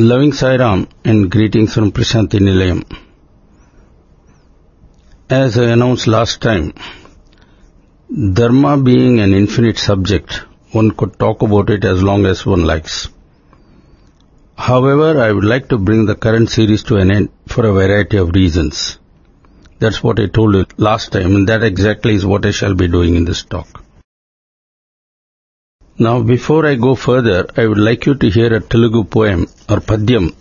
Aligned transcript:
Loving 0.00 0.30
Sairam 0.30 0.86
and 1.04 1.28
greetings 1.28 1.74
from 1.74 1.90
Prashanti 1.90 2.38
Nilayam. 2.38 2.84
As 5.28 5.58
I 5.58 5.64
announced 5.72 6.06
last 6.06 6.40
time, 6.40 6.72
Dharma 8.08 8.80
being 8.80 9.18
an 9.18 9.34
infinite 9.34 9.76
subject, 9.76 10.34
one 10.70 10.92
could 10.92 11.18
talk 11.18 11.42
about 11.42 11.68
it 11.70 11.84
as 11.84 12.00
long 12.00 12.26
as 12.26 12.46
one 12.46 12.62
likes. 12.62 13.08
However, 14.56 15.20
I 15.20 15.32
would 15.32 15.44
like 15.44 15.68
to 15.70 15.78
bring 15.78 16.06
the 16.06 16.14
current 16.14 16.48
series 16.48 16.84
to 16.84 16.94
an 16.98 17.10
end 17.10 17.30
for 17.48 17.66
a 17.66 17.72
variety 17.72 18.18
of 18.18 18.36
reasons. 18.36 19.00
That's 19.80 20.00
what 20.00 20.20
I 20.20 20.26
told 20.26 20.54
you 20.54 20.64
last 20.76 21.10
time 21.10 21.34
and 21.34 21.48
that 21.48 21.64
exactly 21.64 22.14
is 22.14 22.24
what 22.24 22.46
I 22.46 22.52
shall 22.52 22.76
be 22.76 22.86
doing 22.86 23.16
in 23.16 23.24
this 23.24 23.42
talk. 23.42 23.82
Now, 26.00 26.20
before 26.22 26.64
I 26.64 26.76
go 26.76 26.94
further, 26.94 27.46
I 27.56 27.66
would 27.66 27.78
like 27.78 28.06
you 28.06 28.14
to 28.14 28.30
hear 28.30 28.54
a 28.54 28.60
Telugu 28.60 29.02
poem 29.02 29.48
or 29.68 29.78
Padyam 29.78 30.32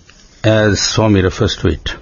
as 0.43 0.79
Swami 0.79 1.23
refers 1.23 1.55
to 1.57 1.69
it. 1.69 1.95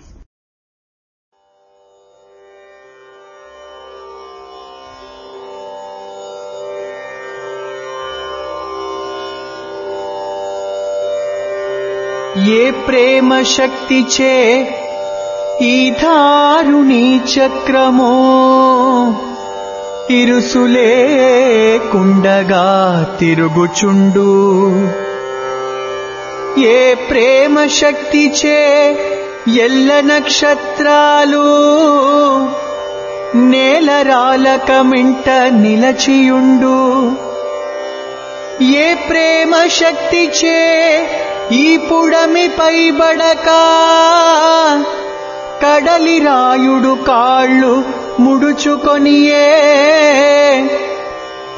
ये 12.48 12.71
प्रेम 12.85 13.41
शक्ति 13.55 14.01
चे 14.12 14.34
ई 15.62 15.91
चक्रमो 17.34 18.12
इरुसुले 20.12 21.74
కుండగా 21.95 23.05
తిరుగుచుండు. 23.20 24.70
ఏ 26.59 26.94
ప్రేమ 26.94 27.66
శక్తిచే 27.66 28.90
ఎల్ల 29.48 29.99
నక్షత్రాలు 29.99 31.46
నేలరాలకమింట 33.37 35.29
నిలచియుండు. 35.49 37.12
ఏ 38.63 38.93
ప్రేమ 38.93 39.55
శక్తిచే 39.68 40.62
ఈ 41.52 41.77
పుడమి 41.77 42.48
పైబడక 42.48 43.48
కడలి 45.65 46.20
రాయుడు 46.20 47.04
కాళ్ళు 47.04 47.84
ముడుచుకొనియే. 48.20 49.52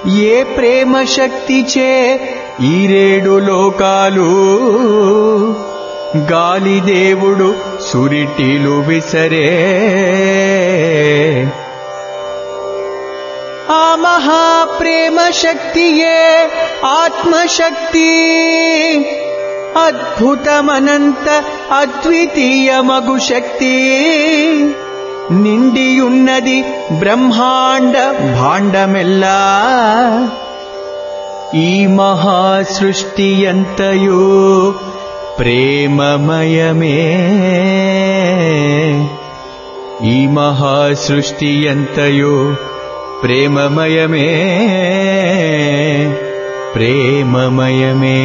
ఏ 0.09 0.43
ప్రేమ 0.43 1.03
శక్తిచే 1.03 2.19
ఈ 2.61 2.87
రేడు 2.87 3.39
లోకాలు? 3.39 4.29
గాలిదేవుడు 6.31 7.55
సురిటిలు 7.91 8.69
విసరే. 8.69 9.57
ఆ 13.71 13.95
మహాప్రేమ 13.95 15.29
శక్తియే 15.29 16.49
ఆత్మశక్తి. 16.85 18.25
అద్భుతమనంత 19.85 21.43
అద్వితీయమగు 21.71 23.19
శక్తి. 23.19 23.95
నిండియున్నది 25.67 26.57
బ్రహ్మాండ 26.99 27.95
భాండమెల్లా 28.35 29.39
ఈ 31.61 31.71
మహాసృష్టి 31.97 33.27
ఎంతయో 33.43 34.21
ప్రేమమయమే 35.39 36.95
ఈ 40.07 40.17
మహాసృష్టి 40.37 41.51
ఎంతయో 41.65 42.35
ప్రేమమయమే 43.21 44.27
ప్రేమమయమే 46.75 48.19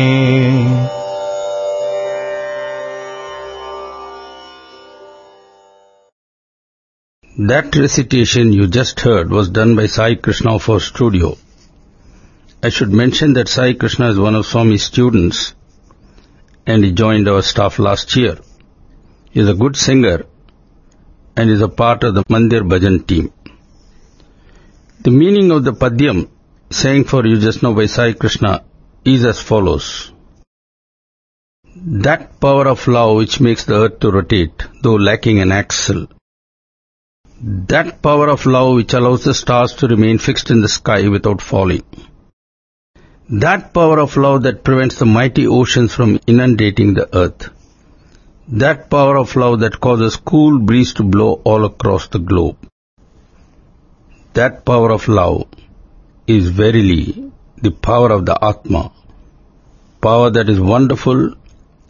That 7.39 7.75
recitation 7.77 8.53
you 8.53 8.67
just 8.67 9.01
heard 9.01 9.31
was 9.31 9.49
done 9.49 9.75
by 9.75 9.87
Sai 9.87 10.17
Krishna 10.17 10.57
of 10.57 10.69
our 10.69 10.81
studio. 10.81 11.39
I 12.63 12.69
should 12.69 12.91
mention 12.93 13.33
that 13.33 13.49
Sai 13.49 13.73
Krishna 13.73 14.11
is 14.11 14.19
one 14.19 14.35
of 14.35 14.45
Swami's 14.45 14.83
students 14.83 15.55
and 16.67 16.85
he 16.85 16.93
joined 16.93 17.29
our 17.29 17.41
staff 17.41 17.79
last 17.79 18.15
year. 18.17 18.39
He 19.31 19.41
is 19.41 19.49
a 19.49 19.55
good 19.55 19.77
singer 19.77 20.27
and 21.35 21.49
is 21.49 21.63
a 21.63 21.71
part 21.71 22.05
of 22.05 22.15
the 22.15 22.23
Mandir 22.25 22.69
Bhajan 22.69 23.07
team. 23.07 23.33
The 25.01 25.11
meaning 25.11 25.51
of 25.53 25.65
the 25.65 25.73
Padyam 25.73 26.29
sang 26.69 27.05
for 27.05 27.27
you 27.27 27.39
just 27.41 27.63
now 27.63 27.73
by 27.73 27.87
Sai 27.87 28.13
Krishna 28.13 28.63
is 29.07 29.25
as 29.25 29.41
follows. 29.41 30.13
That 31.75 32.39
power 32.41 32.69
of 32.69 32.87
love 32.87 33.17
which 33.17 33.41
makes 33.41 33.65
the 33.65 33.77
earth 33.77 34.01
to 34.01 34.11
rotate, 34.11 34.67
though 34.83 34.97
lacking 34.97 35.39
an 35.39 35.51
axle, 35.51 36.09
that 37.45 38.01
power 38.03 38.29
of 38.29 38.47
love 38.47 38.77
which 38.77 38.93
allows 38.95 39.25
the 39.25 39.35
stars 39.35 39.73
to 39.75 39.89
remain 39.89 40.19
fixed 40.19 40.51
in 40.51 40.61
the 40.61 40.69
sky 40.69 41.09
without 41.09 41.43
falling. 41.43 41.83
That 43.29 43.75
power 43.75 43.99
of 43.99 44.17
love 44.17 44.45
that 44.45 44.63
prevents 44.63 45.01
the 45.01 45.07
mighty 45.07 45.49
oceans 45.49 45.93
from 45.93 46.21
inundating 46.29 46.95
the 46.95 47.09
earth. 47.17 47.49
That 48.47 48.89
power 48.91 49.17
of 49.19 49.35
love 49.35 49.59
that 49.61 49.81
causes 49.81 50.15
cool 50.15 50.61
breeze 50.61 50.95
to 50.95 51.03
blow 51.03 51.41
all 51.45 51.65
across 51.65 52.07
the 52.07 52.21
globe. 52.21 52.59
That 54.35 54.65
power 54.65 54.93
of 54.93 55.09
love 55.09 55.49
is 56.29 56.49
verily 56.49 57.33
the 57.61 57.73
power 57.73 58.13
of 58.13 58.25
the 58.25 58.39
Atma. 58.41 58.93
Power 60.01 60.31
that 60.31 60.49
is 60.49 60.61
wonderful, 60.61 61.35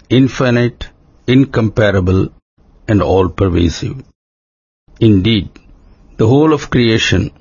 infinite, 0.08 0.88
incomparable 1.26 2.30
and 2.88 3.02
all 3.02 3.28
pervasive. 3.28 4.02
Indeed, 5.06 5.48
the 6.16 6.28
whole 6.28 6.52
of 6.54 6.70
creation 6.70 7.32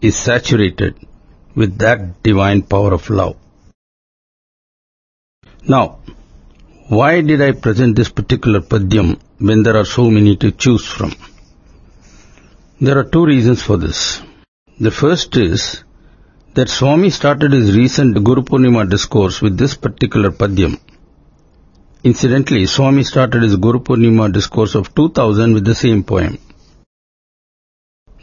is 0.00 0.16
saturated 0.16 0.94
with 1.54 1.76
that 1.80 2.22
divine 2.22 2.62
power 2.62 2.94
of 2.94 3.10
love. 3.10 3.36
Now, 5.68 5.98
why 6.88 7.20
did 7.20 7.42
I 7.42 7.52
present 7.52 7.96
this 7.96 8.08
particular 8.08 8.60
padyam 8.60 9.18
when 9.38 9.62
there 9.62 9.76
are 9.76 9.84
so 9.84 10.10
many 10.10 10.36
to 10.36 10.52
choose 10.52 10.86
from? 10.86 11.12
There 12.80 12.96
are 12.98 13.04
two 13.04 13.26
reasons 13.26 13.62
for 13.62 13.76
this. 13.76 14.22
The 14.80 14.90
first 14.90 15.36
is 15.36 15.84
that 16.54 16.70
Swami 16.70 17.10
started 17.10 17.52
his 17.52 17.76
recent 17.76 18.24
Guru 18.24 18.42
Purnima 18.42 18.88
discourse 18.88 19.42
with 19.42 19.58
this 19.58 19.74
particular 19.74 20.30
padyam. 20.30 20.80
Incidentally, 22.04 22.64
Swami 22.64 23.04
started 23.04 23.42
his 23.42 23.56
Guru 23.56 23.80
Purnima 23.80 24.32
discourse 24.32 24.74
of 24.74 24.94
2000 24.94 25.52
with 25.52 25.66
the 25.66 25.74
same 25.74 26.02
poem. 26.04 26.38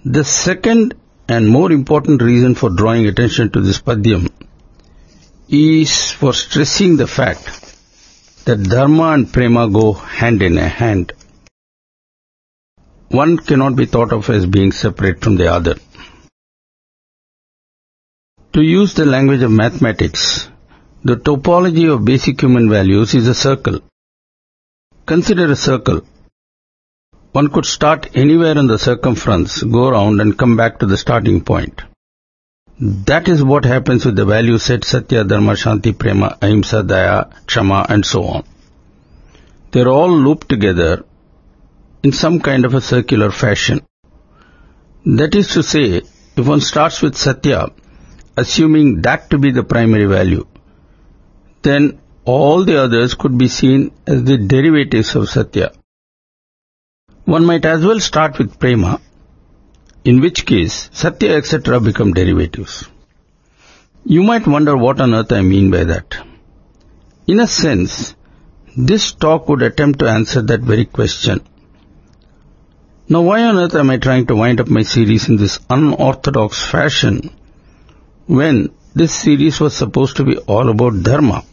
The 0.05 0.23
second 0.23 0.93
and 1.27 1.49
more 1.49 1.73
important 1.73 2.21
reason 2.21 2.55
for 2.55 2.69
drawing 2.69 3.05
attention 3.05 3.49
to 3.51 3.59
this 3.59 3.81
padyam 3.81 4.29
is 5.49 6.11
for 6.11 6.33
stressing 6.33 6.95
the 6.95 7.05
fact 7.05 7.75
that 8.45 8.63
dharma 8.63 9.11
and 9.11 9.31
prema 9.31 9.69
go 9.69 9.91
hand 9.91 10.41
in 10.41 10.55
hand. 10.55 11.11
One 13.09 13.37
cannot 13.39 13.75
be 13.75 13.85
thought 13.87 14.13
of 14.13 14.29
as 14.29 14.45
being 14.45 14.71
separate 14.71 15.21
from 15.21 15.35
the 15.35 15.51
other. 15.51 15.75
To 18.53 18.61
use 18.61 18.93
the 18.93 19.05
language 19.05 19.41
of 19.41 19.51
mathematics, 19.51 20.47
the 21.03 21.17
topology 21.17 21.93
of 21.93 22.05
basic 22.05 22.41
human 22.41 22.69
values 22.69 23.13
is 23.15 23.27
a 23.27 23.35
circle. 23.35 23.81
Consider 25.05 25.51
a 25.51 25.57
circle. 25.57 26.01
One 27.31 27.49
could 27.49 27.65
start 27.65 28.09
anywhere 28.15 28.57
in 28.57 28.65
the 28.65 28.79
circumference, 28.79 29.61
go 29.61 29.87
around 29.87 30.19
and 30.19 30.37
come 30.37 30.57
back 30.57 30.79
to 30.79 30.87
the 30.87 30.97
starting 30.97 31.41
point. 31.41 31.81
That 32.79 33.27
is 33.27 33.43
what 33.43 33.65
happens 33.65 34.05
with 34.05 34.15
the 34.15 34.25
value 34.25 34.57
set 34.57 34.83
Satya, 34.83 35.25
Dharma, 35.25 35.53
Shanti, 35.53 35.95
Prema, 35.97 36.37
Ahimsa, 36.41 36.81
Daya, 36.81 37.31
Kshama 37.45 37.87
and 37.87 38.03
so 38.03 38.23
on. 38.23 38.45
They 39.71 39.81
are 39.81 39.89
all 39.89 40.09
looped 40.09 40.49
together 40.49 41.05
in 42.01 42.13
some 42.13 42.39
kind 42.39 42.65
of 42.65 42.73
a 42.73 42.81
circular 42.81 43.29
fashion. 43.29 43.81
That 45.05 45.35
is 45.35 45.49
to 45.49 45.61
say, 45.61 46.01
if 46.35 46.47
one 46.47 46.61
starts 46.61 47.01
with 47.01 47.15
Satya, 47.15 47.67
assuming 48.37 49.01
that 49.01 49.29
to 49.29 49.37
be 49.37 49.51
the 49.51 49.63
primary 49.63 50.05
value, 50.05 50.47
then 51.61 51.99
all 52.25 52.65
the 52.65 52.81
others 52.81 53.13
could 53.13 53.37
be 53.37 53.49
seen 53.49 53.91
as 54.07 54.23
the 54.23 54.37
derivatives 54.37 55.15
of 55.15 55.29
Satya. 55.29 55.73
One 57.35 57.45
might 57.45 57.65
as 57.65 57.85
well 57.85 57.99
start 57.99 58.37
with 58.39 58.59
Prema, 58.59 58.99
in 60.03 60.21
which 60.21 60.45
case 60.45 60.89
Satya 60.91 61.35
etc. 61.37 61.79
become 61.79 62.13
derivatives. 62.13 62.85
You 64.03 64.23
might 64.23 64.47
wonder 64.47 64.75
what 64.75 65.01
on 65.01 65.13
earth 65.13 65.31
I 65.31 65.41
mean 65.41 65.69
by 65.69 65.83
that. 65.83 66.17
In 67.27 67.39
a 67.39 67.47
sense, 67.47 68.15
This 68.87 69.11
talk 69.11 69.49
would 69.49 69.61
attempt 69.61 69.99
to 69.99 70.09
answer 70.09 70.41
that 70.41 70.61
very 70.61 70.85
question. 70.85 71.41
Now 73.09 73.21
why 73.21 73.43
on 73.43 73.57
earth 73.57 73.75
am 73.75 73.89
I 73.89 73.97
trying 73.97 74.27
to 74.27 74.35
wind 74.35 74.61
up 74.61 74.67
my 74.67 74.83
series 74.83 75.27
in 75.27 75.37
this 75.37 75.59
unorthodox 75.69 76.63
fashion 76.63 77.35
when 78.27 78.69
this 78.93 79.13
series 79.13 79.59
was 79.59 79.75
supposed 79.75 80.17
to 80.17 80.23
be 80.23 80.37
all 80.37 80.69
about 80.69 81.01
dharma? 81.03 81.43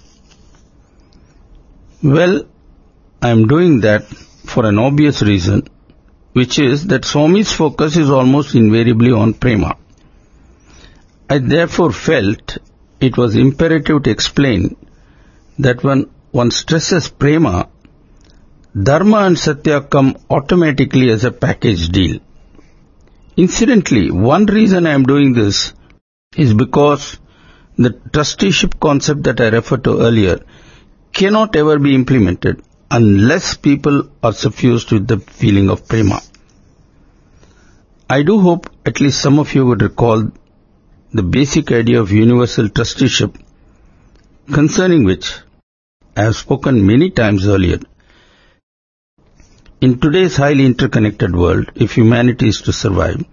Well, 2.03 2.45
I 3.23 3.31
am 3.31 3.49
doing 3.49 3.81
that 3.81 4.05
for 4.47 4.67
an 4.67 4.79
obvious 4.79 5.23
reason, 5.23 5.69
which 6.33 6.59
is 6.59 6.87
that 6.89 7.05
Swami's 7.05 7.53
focus 7.53 7.97
is 7.97 8.11
almost 8.11 8.55
invariably 8.55 9.13
on 9.13 9.35
prema. 9.35 9.77
I 11.29 11.39
therefore 11.39 11.93
felt 11.93 12.59
it 13.01 13.17
was 13.17 13.37
imperative 13.37 14.03
to 14.05 14.11
explain 14.11 14.77
that 15.59 15.83
when 15.83 16.11
one 16.31 16.51
stresses 16.51 17.09
prema, 17.09 17.69
dharma 18.89 19.19
and 19.27 19.39
satya 19.39 19.81
come 19.81 20.17
automatically 20.31 21.11
as 21.11 21.25
a 21.25 21.33
package 21.33 21.89
deal. 21.89 22.21
Incidentally, 23.37 24.11
one 24.11 24.47
reason 24.47 24.87
I 24.87 24.93
am 24.93 25.05
doing 25.05 25.33
this 25.33 25.73
is 26.37 26.55
because 26.55 27.19
the 27.77 27.91
trusteeship 28.13 28.79
concept 28.81 29.25
that 29.25 29.41
I 29.41 29.49
referred 29.49 29.85
to 29.85 30.01
earlier 30.01 30.41
cannot 31.13 31.57
ever 31.57 31.79
be 31.79 31.95
implemented 31.95 32.63
unless 32.91 33.57
people 33.57 34.11
are 34.23 34.33
suffused 34.33 34.93
with 34.93 35.07
the 35.09 35.19
feeling 35.19 35.71
of 35.71 35.89
prema. 35.89 36.21
I 38.09 38.23
do 38.23 38.41
hope 38.41 38.71
at 38.85 39.01
least 39.01 39.21
some 39.21 39.39
of 39.39 39.55
you 39.55 39.67
would 39.67 39.83
recall 39.83 40.31
the 41.13 41.23
basic 41.23 41.73
idea 41.73 42.01
of 42.01 42.13
universal 42.13 42.69
trusteeship 42.69 43.37
concerning 44.53 45.05
which 45.05 45.35
I 46.17 46.23
have 46.23 46.37
spoken 46.37 46.87
many 46.87 47.11
times 47.11 47.47
earlier. 47.47 47.81
In 49.81 49.99
today's 49.99 50.37
highly 50.37 50.65
interconnected 50.65 51.35
world, 51.35 51.73
if 51.75 51.93
humanity 51.93 52.49
is 52.49 52.61
to 52.63 52.73
survive, 52.73 53.25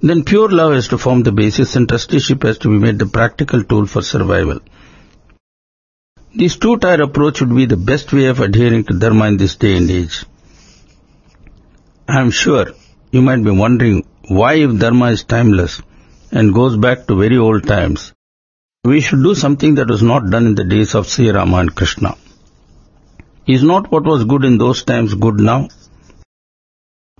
then 0.00 0.24
pure 0.24 0.48
love 0.48 0.72
has 0.72 0.88
to 0.88 0.98
form 0.98 1.22
the 1.22 1.32
basis 1.32 1.76
and 1.76 1.88
trusteeship 1.88 2.42
has 2.42 2.58
to 2.58 2.68
be 2.68 2.78
made 2.78 2.98
the 2.98 3.06
practical 3.06 3.62
tool 3.62 3.86
for 3.86 4.02
survival. 4.02 4.60
This 6.32 6.56
two-tier 6.56 7.02
approach 7.02 7.40
would 7.40 7.54
be 7.56 7.66
the 7.66 7.76
best 7.76 8.12
way 8.12 8.26
of 8.26 8.38
adhering 8.38 8.84
to 8.84 8.96
Dharma 8.96 9.26
in 9.26 9.36
this 9.36 9.56
day 9.56 9.76
and 9.76 9.90
age. 9.90 10.24
I 12.06 12.20
am 12.20 12.30
sure 12.30 12.66
you 13.10 13.20
might 13.20 13.42
be 13.42 13.50
wondering 13.50 14.06
why 14.28 14.54
if 14.54 14.78
Dharma 14.78 15.06
is 15.06 15.24
timeless 15.24 15.82
and 16.30 16.54
goes 16.54 16.76
back 16.76 17.08
to 17.08 17.16
very 17.16 17.36
old 17.36 17.66
times, 17.66 18.12
we 18.84 19.00
should 19.00 19.24
do 19.24 19.34
something 19.34 19.74
that 19.74 19.88
was 19.88 20.04
not 20.04 20.30
done 20.30 20.46
in 20.46 20.54
the 20.54 20.62
days 20.62 20.94
of 20.94 21.08
Sri 21.08 21.30
Rama 21.30 21.56
and 21.58 21.74
Krishna. 21.74 22.16
Is 23.48 23.64
not 23.64 23.90
what 23.90 24.04
was 24.04 24.24
good 24.24 24.44
in 24.44 24.56
those 24.56 24.84
times 24.84 25.14
good 25.14 25.40
now? 25.40 25.68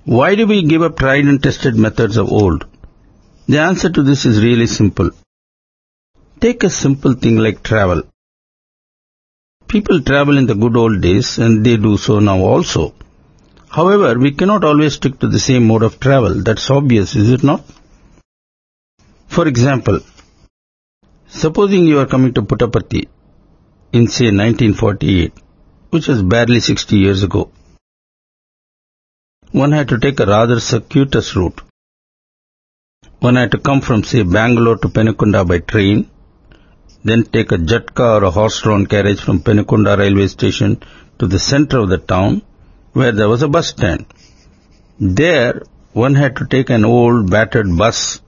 Why 0.04 0.36
do 0.36 0.46
we 0.46 0.62
give 0.62 0.82
up 0.82 0.96
tried 0.96 1.24
and 1.24 1.42
tested 1.42 1.74
methods 1.74 2.16
of 2.16 2.30
old? 2.30 2.64
The 3.48 3.58
answer 3.58 3.90
to 3.90 4.04
this 4.04 4.24
is 4.24 4.40
really 4.40 4.68
simple. 4.68 5.10
Take 6.38 6.62
a 6.62 6.70
simple 6.70 7.14
thing 7.14 7.38
like 7.38 7.64
travel. 7.64 8.04
People 9.72 10.00
travel 10.02 10.36
in 10.36 10.46
the 10.46 10.56
good 10.62 10.76
old 10.76 11.00
days 11.00 11.38
and 11.38 11.64
they 11.64 11.76
do 11.76 11.96
so 11.96 12.18
now 12.18 12.38
also. 12.38 12.92
However, 13.68 14.18
we 14.18 14.32
cannot 14.32 14.64
always 14.64 14.94
stick 14.94 15.20
to 15.20 15.28
the 15.28 15.38
same 15.38 15.68
mode 15.68 15.84
of 15.84 16.00
travel. 16.00 16.42
That's 16.42 16.68
obvious, 16.70 17.14
is 17.14 17.30
it 17.30 17.44
not? 17.44 17.62
For 19.28 19.46
example, 19.46 20.00
supposing 21.28 21.84
you 21.84 22.00
are 22.00 22.06
coming 22.06 22.34
to 22.34 22.42
Puttaparthi 22.42 23.06
in 23.92 24.08
say 24.08 24.26
1948, 24.26 25.32
which 25.90 26.08
was 26.08 26.20
barely 26.20 26.58
60 26.58 26.96
years 26.96 27.22
ago. 27.22 27.52
One 29.52 29.70
had 29.70 29.88
to 29.90 29.98
take 29.98 30.18
a 30.18 30.26
rather 30.26 30.58
circuitous 30.58 31.36
route. 31.36 31.60
One 33.20 33.36
had 33.36 33.52
to 33.52 33.58
come 33.58 33.82
from 33.82 34.02
say 34.02 34.24
Bangalore 34.24 34.78
to 34.78 34.88
Penukonda 34.88 35.46
by 35.46 35.58
train, 35.58 36.10
then 37.02 37.24
take 37.24 37.52
a 37.52 37.58
jatka 37.58 38.20
or 38.20 38.24
a 38.24 38.30
horse-drawn 38.30 38.86
carriage 38.86 39.20
from 39.20 39.40
Penukonda 39.40 39.96
railway 39.96 40.26
station 40.26 40.82
to 41.18 41.26
the 41.26 41.38
center 41.38 41.78
of 41.78 41.88
the 41.88 41.98
town 41.98 42.42
where 42.92 43.12
there 43.12 43.28
was 43.28 43.42
a 43.42 43.48
bus 43.48 43.68
stand. 43.68 44.06
There 44.98 45.62
one 45.92 46.14
had 46.14 46.36
to 46.36 46.46
take 46.46 46.70
an 46.70 46.84
old 46.84 47.30
battered 47.30 47.76
bus 47.76 48.20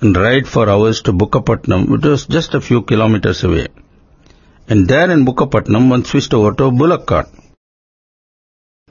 and 0.00 0.16
ride 0.16 0.46
for 0.48 0.68
hours 0.68 1.02
to 1.02 1.12
Bukkapatnam, 1.12 1.88
which 1.88 2.02
was 2.02 2.26
just 2.26 2.54
a 2.54 2.60
few 2.60 2.82
kilometers 2.82 3.42
away. 3.44 3.68
And 4.68 4.86
there 4.86 5.10
in 5.10 5.24
Bukkapatnam, 5.24 5.88
one 5.88 6.04
switched 6.04 6.34
over 6.34 6.52
to 6.54 6.64
a 6.64 6.70
bullock 6.70 7.06
cart. 7.06 7.28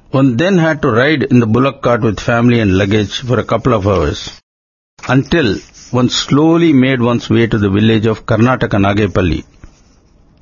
One 0.10 0.38
then 0.38 0.58
had 0.58 0.82
to 0.82 0.90
ride 0.90 1.24
in 1.24 1.40
the 1.40 1.48
bullock 1.48 1.82
cart 1.82 2.02
with 2.02 2.20
family 2.20 2.60
and 2.60 2.78
luggage 2.78 3.20
for 3.20 3.40
a 3.40 3.44
couple 3.44 3.74
of 3.74 3.88
hours 3.88 4.42
until 5.08 5.58
one 5.92 6.10
slowly 6.10 6.74
made 6.74 7.02
one's 7.02 7.30
way 7.30 7.48
to 7.48 7.58
the 7.58 7.70
village 7.70 8.06
of 8.06 8.26
Karnataka 8.26 8.78
Nagepalli. 8.86 9.46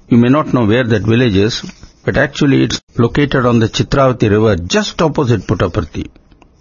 You 0.10 0.18
may 0.18 0.30
not 0.30 0.54
know 0.54 0.66
where 0.66 0.84
that 0.84 1.04
village 1.04 1.36
is, 1.36 1.62
but 2.04 2.18
actually 2.18 2.64
it's 2.64 2.82
located 2.98 3.46
on 3.46 3.60
the 3.60 3.68
Chitravati 3.68 4.30
river 4.30 4.56
just 4.56 5.02
opposite 5.02 5.42
Puttaparthi. 5.42 6.10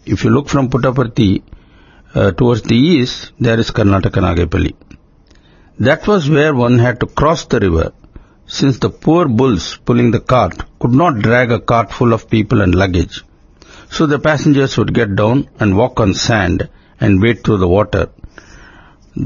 If 0.05 0.25
you 0.25 0.31
look 0.31 0.49
from 0.49 0.69
Puttaparthi, 0.69 1.43
uh, 2.15 2.33
towards 2.33 2.63
the 2.63 2.77
east, 2.77 3.33
there 3.41 3.59
is 3.59 3.71
Karnataka 3.71 4.21
Nagepalli. 4.27 4.75
That 5.81 6.07
was 6.07 6.29
where 6.29 6.55
one 6.55 6.79
had 6.79 7.01
to 7.01 7.07
cross 7.07 7.47
the 7.47 7.61
river, 7.61 7.93
since 8.47 8.79
the 8.79 8.91
poor 8.91 9.27
bulls 9.29 9.79
pulling 9.85 10.11
the 10.11 10.21
cart 10.21 10.63
could 10.79 10.93
not 10.93 11.21
drag 11.21 11.51
a 11.51 11.59
cart 11.59 11.91
full 11.91 12.13
of 12.13 12.29
people 12.29 12.61
and 12.61 12.75
luggage. 12.75 13.25
So 13.91 14.07
the 14.07 14.19
passengers 14.19 14.77
would 14.77 14.93
get 14.93 15.17
down 15.17 15.49
and 15.59 15.77
walk 15.77 16.01
on 16.01 16.13
sand 16.13 16.69
and 17.05 17.23
wade 17.23 17.41
through 17.45 17.61
the 17.63 17.73
water. 17.77 18.05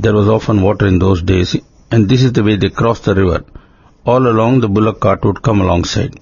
There 0.05 0.17
was 0.19 0.29
often 0.37 0.63
water 0.69 0.87
in 0.93 0.99
those 0.99 1.23
days, 1.23 1.57
and 1.93 2.09
this 2.09 2.23
is 2.27 2.33
the 2.33 2.45
way 2.49 2.57
they 2.57 2.71
crossed 2.81 3.05
the 3.05 3.15
river. 3.15 3.41
All 4.05 4.27
along 4.27 4.61
the 4.61 4.69
bullock 4.77 5.01
cart 5.01 5.25
would 5.25 5.43
come 5.43 5.61
alongside. 5.61 6.15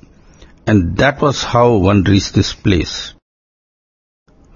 And 0.66 0.96
that 0.98 1.22
was 1.26 1.42
how 1.54 1.66
one 1.88 2.02
reached 2.02 2.34
this 2.34 2.52
place. 2.52 3.14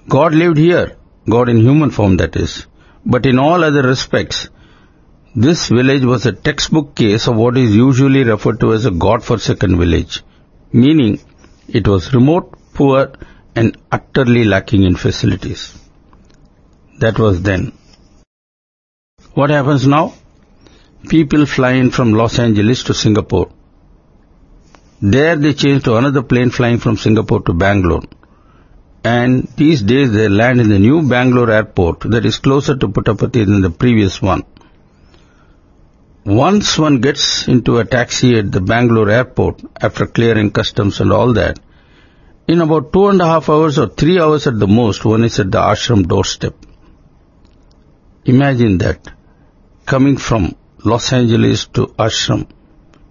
God 0.08 0.34
lived 0.34 0.58
here, 0.58 0.96
God 1.28 1.48
in 1.48 1.58
human 1.58 1.90
form 1.90 2.16
that 2.18 2.36
is. 2.36 2.66
But 3.04 3.26
in 3.26 3.38
all 3.38 3.64
other 3.64 3.82
respects, 3.82 4.48
this 5.34 5.68
village 5.68 6.04
was 6.12 6.26
a 6.26 6.32
textbook 6.32 6.94
case 6.96 7.28
of 7.28 7.36
what 7.36 7.56
is 7.56 7.74
usually 7.74 8.24
referred 8.24 8.60
to 8.60 8.72
as 8.74 8.84
a 8.86 8.90
God-forsaken 8.90 9.78
village, 9.78 10.22
meaning 10.72 11.20
it 11.68 11.86
was 11.86 12.12
remote, 12.12 12.58
poor 12.74 13.12
and 13.54 13.76
utterly 13.90 14.44
lacking 14.44 14.82
in 14.82 14.96
facilities. 14.96 15.79
That 17.00 17.18
was 17.18 17.42
then. 17.42 17.72
What 19.34 19.50
happens 19.50 19.86
now? 19.86 20.14
People 21.08 21.46
fly 21.46 21.72
in 21.72 21.90
from 21.90 22.12
Los 22.12 22.38
Angeles 22.38 22.84
to 22.84 22.94
Singapore. 22.94 23.50
There 25.00 25.36
they 25.36 25.54
change 25.54 25.84
to 25.84 25.96
another 25.96 26.22
plane 26.22 26.50
flying 26.50 26.78
from 26.78 26.96
Singapore 26.96 27.42
to 27.42 27.54
Bangalore 27.54 28.02
and 29.02 29.48
these 29.56 29.82
days 29.82 30.12
they 30.12 30.28
land 30.28 30.60
in 30.60 30.68
the 30.68 30.78
new 30.78 31.08
Bangalore 31.08 31.50
airport 31.50 32.00
that 32.00 32.26
is 32.26 32.38
closer 32.38 32.76
to 32.76 32.88
Puttaparthi 32.88 33.46
than 33.46 33.62
the 33.62 33.70
previous 33.70 34.20
one. 34.20 34.42
Once 36.24 36.78
one 36.78 37.00
gets 37.00 37.48
into 37.48 37.78
a 37.78 37.84
taxi 37.84 38.38
at 38.38 38.52
the 38.52 38.60
Bangalore 38.60 39.08
airport 39.08 39.62
after 39.80 40.06
clearing 40.06 40.50
customs 40.50 41.00
and 41.00 41.12
all 41.12 41.32
that, 41.32 41.58
in 42.46 42.60
about 42.60 42.92
two 42.92 43.08
and 43.08 43.20
a 43.22 43.26
half 43.26 43.48
hours 43.48 43.78
or 43.78 43.88
three 43.88 44.20
hours 44.20 44.46
at 44.46 44.58
the 44.58 44.66
most, 44.66 45.04
one 45.04 45.24
is 45.24 45.38
at 45.40 45.50
the 45.50 45.58
ashram 45.58 46.06
doorstep. 46.06 46.54
Imagine 48.24 48.78
that, 48.78 49.08
coming 49.86 50.18
from 50.18 50.54
Los 50.84 51.12
Angeles 51.12 51.66
to 51.68 51.86
ashram 51.98 52.46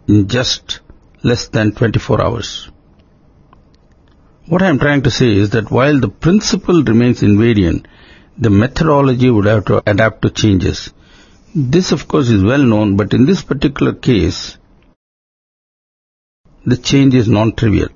in 0.08 0.28
just 0.28 0.82
less 1.24 1.48
than 1.48 1.72
24 1.72 2.22
hours. 2.22 2.70
What 4.48 4.62
I 4.62 4.70
am 4.70 4.80
trying 4.80 5.02
to 5.04 5.12
say 5.12 5.32
is 5.36 5.50
that 5.52 5.72
while 5.72 6.00
the 6.00 6.10
principle 6.10 6.84
remains 6.84 7.22
invariant, 7.22 7.86
the 8.38 8.52
methodology 8.52 9.30
would 9.30 9.46
have 9.46 9.66
to 9.66 9.82
adapt 9.90 10.22
to 10.22 10.30
changes. 10.30 10.92
This 11.56 11.92
of 11.92 12.08
course 12.08 12.30
is 12.30 12.44
well 12.44 12.64
known, 12.64 12.96
but 12.96 13.14
in 13.14 13.26
this 13.26 13.42
particular 13.42 13.94
case, 13.94 14.58
the 16.66 16.78
change 16.78 17.16
is 17.16 17.28
non-trivial. 17.28 17.90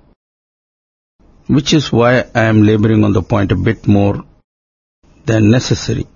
Which 1.45 1.73
is 1.73 1.91
why 1.91 2.25
I 2.33 2.45
am 2.45 2.63
laboring 2.63 3.03
on 3.03 3.13
the 3.13 3.21
point 3.21 3.51
a 3.51 3.55
bit 3.55 3.87
more 3.87 4.23
than 5.25 5.51
necessary. 5.51 6.07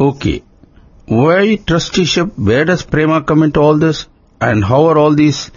Okay, 0.00 0.44
why 1.06 1.56
trusteeship? 1.56 2.38
Where 2.38 2.64
does 2.64 2.84
prema 2.84 3.22
come 3.24 3.42
into 3.42 3.60
all 3.60 3.78
this? 3.78 4.06
And 4.40 4.64
how 4.64 4.86
are 4.86 4.96
all 4.96 5.14
these 5.14 5.50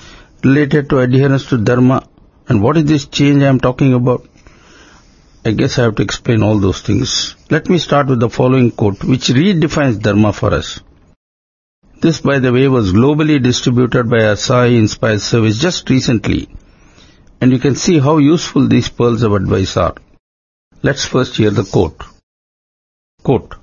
related 0.44 0.90
to 0.90 0.98
adherence 0.98 1.46
to 1.50 1.58
dharma? 1.60 2.08
And 2.48 2.64
what 2.64 2.76
is 2.78 2.86
this 2.86 3.06
change 3.06 3.44
I 3.44 3.50
am 3.50 3.60
talking 3.60 3.94
about? 3.94 4.26
I 5.46 5.52
guess 5.52 5.78
I 5.78 5.84
have 5.84 5.96
to 5.98 6.02
explain 6.02 6.42
all 6.42 6.58
those 6.58 6.82
things. 6.82 7.36
Let 7.52 7.70
me 7.70 7.78
start 7.78 8.08
with 8.08 8.20
the 8.20 8.30
following 8.30 8.72
quote, 8.72 9.04
which 9.04 9.28
redefines 9.28 10.02
dharma 10.02 10.34
for 10.34 10.56
us. 10.56 10.80
This, 12.02 12.20
by 12.20 12.40
the 12.40 12.52
way, 12.52 12.68
was 12.68 12.94
globally 12.94 13.42
distributed 13.42 14.10
by 14.10 14.24
a 14.24 14.36
Sai 14.36 14.68
Inspire 14.68 15.20
Service 15.20 15.60
just 15.60 15.88
recently, 15.88 16.50
and 17.40 17.52
you 17.52 17.60
can 17.60 17.76
see 17.76 18.00
how 18.00 18.18
useful 18.18 18.68
these 18.68 18.90
pearls 18.90 19.22
of 19.22 19.34
advice 19.34 19.78
are. 19.78 19.94
Let's 20.82 21.06
first 21.06 21.38
hear 21.38 21.52
the 21.52 21.64
quote. 21.64 22.04
Quote. 23.22 23.61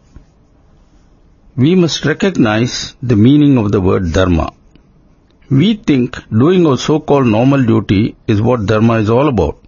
We 1.63 1.75
must 1.75 2.05
recognize 2.05 2.95
the 3.03 3.17
meaning 3.17 3.59
of 3.59 3.73
the 3.73 3.81
word 3.81 4.13
dharma. 4.13 4.53
We 5.51 5.75
think 5.75 6.17
doing 6.31 6.65
our 6.65 6.79
so-called 6.79 7.27
normal 7.27 7.65
duty 7.65 8.15
is 8.29 8.41
what 8.41 8.67
dharma 8.67 8.99
is 8.99 9.11
all 9.11 9.27
about. 9.27 9.59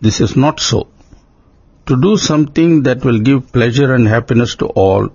This 0.00 0.22
is 0.22 0.34
not 0.34 0.60
so. 0.60 0.88
To 1.88 2.00
do 2.00 2.16
something 2.16 2.84
that 2.84 3.04
will 3.04 3.18
give 3.18 3.52
pleasure 3.52 3.92
and 3.92 4.08
happiness 4.08 4.56
to 4.56 4.68
all 4.68 5.10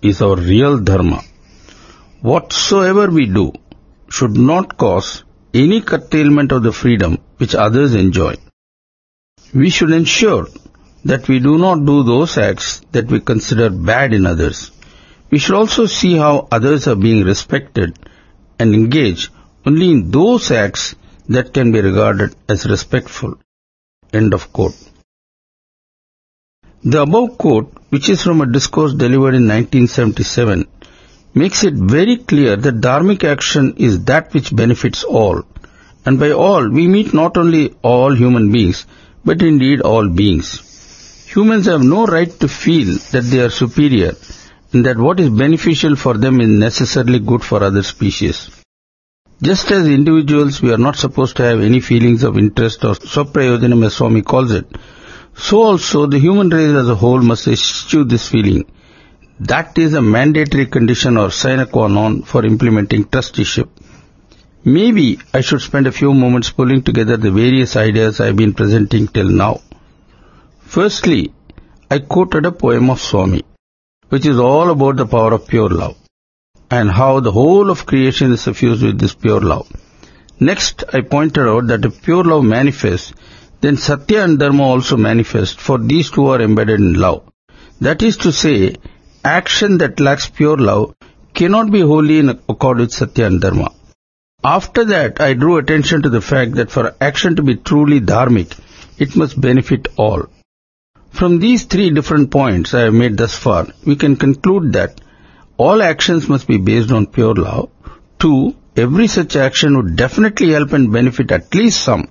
is 0.00 0.22
our 0.22 0.36
real 0.36 0.78
dharma. 0.78 1.20
Whatsoever 2.22 3.10
we 3.10 3.26
do 3.26 3.52
should 4.08 4.34
not 4.34 4.78
cause 4.78 5.24
any 5.52 5.82
curtailment 5.82 6.52
of 6.52 6.62
the 6.62 6.72
freedom 6.72 7.18
which 7.36 7.54
others 7.54 7.94
enjoy. 7.94 8.36
We 9.52 9.68
should 9.68 9.90
ensure 9.90 10.48
that 11.04 11.28
we 11.28 11.38
do 11.38 11.58
not 11.58 11.84
do 11.84 12.02
those 12.02 12.38
acts 12.38 12.80
that 12.92 13.08
we 13.08 13.20
consider 13.20 13.68
bad 13.68 14.14
in 14.14 14.24
others. 14.24 14.70
We 15.30 15.38
should 15.38 15.56
also 15.56 15.86
see 15.86 16.16
how 16.16 16.48
others 16.50 16.88
are 16.88 16.96
being 16.96 17.24
respected 17.24 17.98
and 18.58 18.74
engage 18.74 19.30
only 19.66 19.90
in 19.90 20.10
those 20.10 20.50
acts 20.50 20.94
that 21.28 21.52
can 21.52 21.72
be 21.72 21.80
regarded 21.82 22.34
as 22.48 22.66
respectful. 22.66 23.38
End 24.12 24.32
of 24.32 24.52
quote. 24.52 24.76
The 26.82 27.02
above 27.02 27.36
quote, 27.36 27.72
which 27.90 28.08
is 28.08 28.22
from 28.22 28.40
a 28.40 28.50
discourse 28.50 28.94
delivered 28.94 29.34
in 29.34 29.46
1977, 29.48 30.66
makes 31.34 31.62
it 31.64 31.74
very 31.74 32.16
clear 32.16 32.56
that 32.56 32.80
dharmic 32.80 33.24
action 33.24 33.74
is 33.76 34.04
that 34.04 34.32
which 34.32 34.54
benefits 34.54 35.04
all. 35.04 35.42
And 36.06 36.18
by 36.18 36.30
all, 36.30 36.70
we 36.70 36.88
mean 36.88 37.10
not 37.12 37.36
only 37.36 37.74
all 37.82 38.14
human 38.14 38.50
beings, 38.50 38.86
but 39.24 39.42
indeed 39.42 39.82
all 39.82 40.08
beings. 40.08 40.48
Humans 41.34 41.66
have 41.66 41.82
no 41.82 42.06
right 42.06 42.30
to 42.40 42.48
feel 42.48 42.96
that 43.12 43.28
they 43.30 43.40
are 43.40 43.50
superior 43.50 44.12
that 44.72 44.98
what 44.98 45.18
is 45.20 45.30
beneficial 45.30 45.96
for 45.96 46.14
them 46.18 46.40
is 46.40 46.48
necessarily 46.48 47.18
good 47.18 47.42
for 47.42 47.62
other 47.62 47.82
species. 47.82 48.50
Just 49.42 49.70
as 49.70 49.86
individuals, 49.86 50.60
we 50.60 50.72
are 50.72 50.78
not 50.78 50.96
supposed 50.96 51.36
to 51.36 51.44
have 51.44 51.60
any 51.60 51.80
feelings 51.80 52.24
of 52.24 52.36
interest 52.36 52.84
or 52.84 52.94
swaprayojanam 52.94 53.86
as 53.86 53.94
Swami 53.94 54.22
calls 54.22 54.50
it, 54.50 54.66
so 55.36 55.62
also 55.62 56.06
the 56.06 56.18
human 56.18 56.50
race 56.50 56.74
as 56.74 56.88
a 56.88 56.94
whole 56.96 57.22
must 57.22 57.46
eschew 57.46 58.04
this 58.04 58.28
feeling. 58.28 58.64
That 59.40 59.78
is 59.78 59.94
a 59.94 60.02
mandatory 60.02 60.66
condition 60.66 61.16
or 61.16 61.30
sine 61.30 61.64
qua 61.66 61.86
non 61.86 62.22
for 62.22 62.44
implementing 62.44 63.04
trusteeship. 63.04 63.70
Maybe 64.64 65.20
I 65.32 65.40
should 65.40 65.62
spend 65.62 65.86
a 65.86 65.92
few 65.92 66.12
moments 66.12 66.50
pulling 66.50 66.82
together 66.82 67.16
the 67.16 67.30
various 67.30 67.76
ideas 67.76 68.20
I 68.20 68.26
have 68.26 68.36
been 68.36 68.52
presenting 68.52 69.06
till 69.06 69.28
now. 69.28 69.60
Firstly, 70.62 71.32
I 71.88 72.00
quoted 72.00 72.44
a 72.44 72.52
poem 72.52 72.90
of 72.90 73.00
Swami, 73.00 73.44
which 74.08 74.26
is 74.26 74.38
all 74.38 74.70
about 74.70 74.96
the 74.96 75.06
power 75.06 75.32
of 75.34 75.46
pure 75.46 75.68
love 75.68 75.96
and 76.70 76.90
how 76.90 77.20
the 77.20 77.32
whole 77.32 77.70
of 77.70 77.86
creation 77.86 78.32
is 78.32 78.42
suffused 78.42 78.82
with 78.82 78.98
this 78.98 79.14
pure 79.14 79.40
love. 79.40 79.66
Next, 80.40 80.84
I 80.92 81.00
pointed 81.00 81.48
out 81.48 81.66
that 81.68 81.84
if 81.84 82.02
pure 82.02 82.24
love 82.24 82.44
manifests, 82.44 83.12
then 83.60 83.76
Satya 83.76 84.22
and 84.22 84.38
Dharma 84.38 84.62
also 84.62 84.96
manifest, 84.96 85.60
for 85.60 85.78
these 85.78 86.10
two 86.10 86.26
are 86.28 86.40
embedded 86.40 86.80
in 86.80 86.94
love. 86.94 87.24
That 87.80 88.02
is 88.02 88.16
to 88.18 88.32
say, 88.32 88.76
action 89.24 89.78
that 89.78 89.98
lacks 89.98 90.28
pure 90.28 90.56
love 90.56 90.94
cannot 91.34 91.72
be 91.72 91.80
wholly 91.80 92.18
in 92.20 92.28
accord 92.28 92.78
with 92.78 92.92
Satya 92.92 93.26
and 93.26 93.40
Dharma. 93.40 93.72
After 94.44 94.84
that, 94.84 95.20
I 95.20 95.34
drew 95.34 95.56
attention 95.56 96.02
to 96.02 96.08
the 96.08 96.20
fact 96.20 96.54
that 96.54 96.70
for 96.70 96.94
action 97.00 97.36
to 97.36 97.42
be 97.42 97.56
truly 97.56 98.00
dharmic, 98.00 98.56
it 98.98 99.16
must 99.16 99.40
benefit 99.40 99.88
all. 99.96 100.28
From 101.10 101.38
these 101.38 101.64
three 101.64 101.90
different 101.90 102.30
points 102.30 102.74
I 102.74 102.82
have 102.82 102.94
made 102.94 103.16
thus 103.16 103.36
far, 103.36 103.66
we 103.84 103.96
can 103.96 104.16
conclude 104.16 104.72
that 104.74 105.00
all 105.56 105.82
actions 105.82 106.28
must 106.28 106.46
be 106.46 106.58
based 106.58 106.92
on 106.92 107.06
pure 107.06 107.34
love. 107.34 107.70
Two, 108.18 108.54
every 108.76 109.08
such 109.08 109.34
action 109.34 109.76
would 109.76 109.96
definitely 109.96 110.50
help 110.52 110.72
and 110.72 110.92
benefit 110.92 111.32
at 111.32 111.54
least 111.54 111.82
some, 111.82 112.08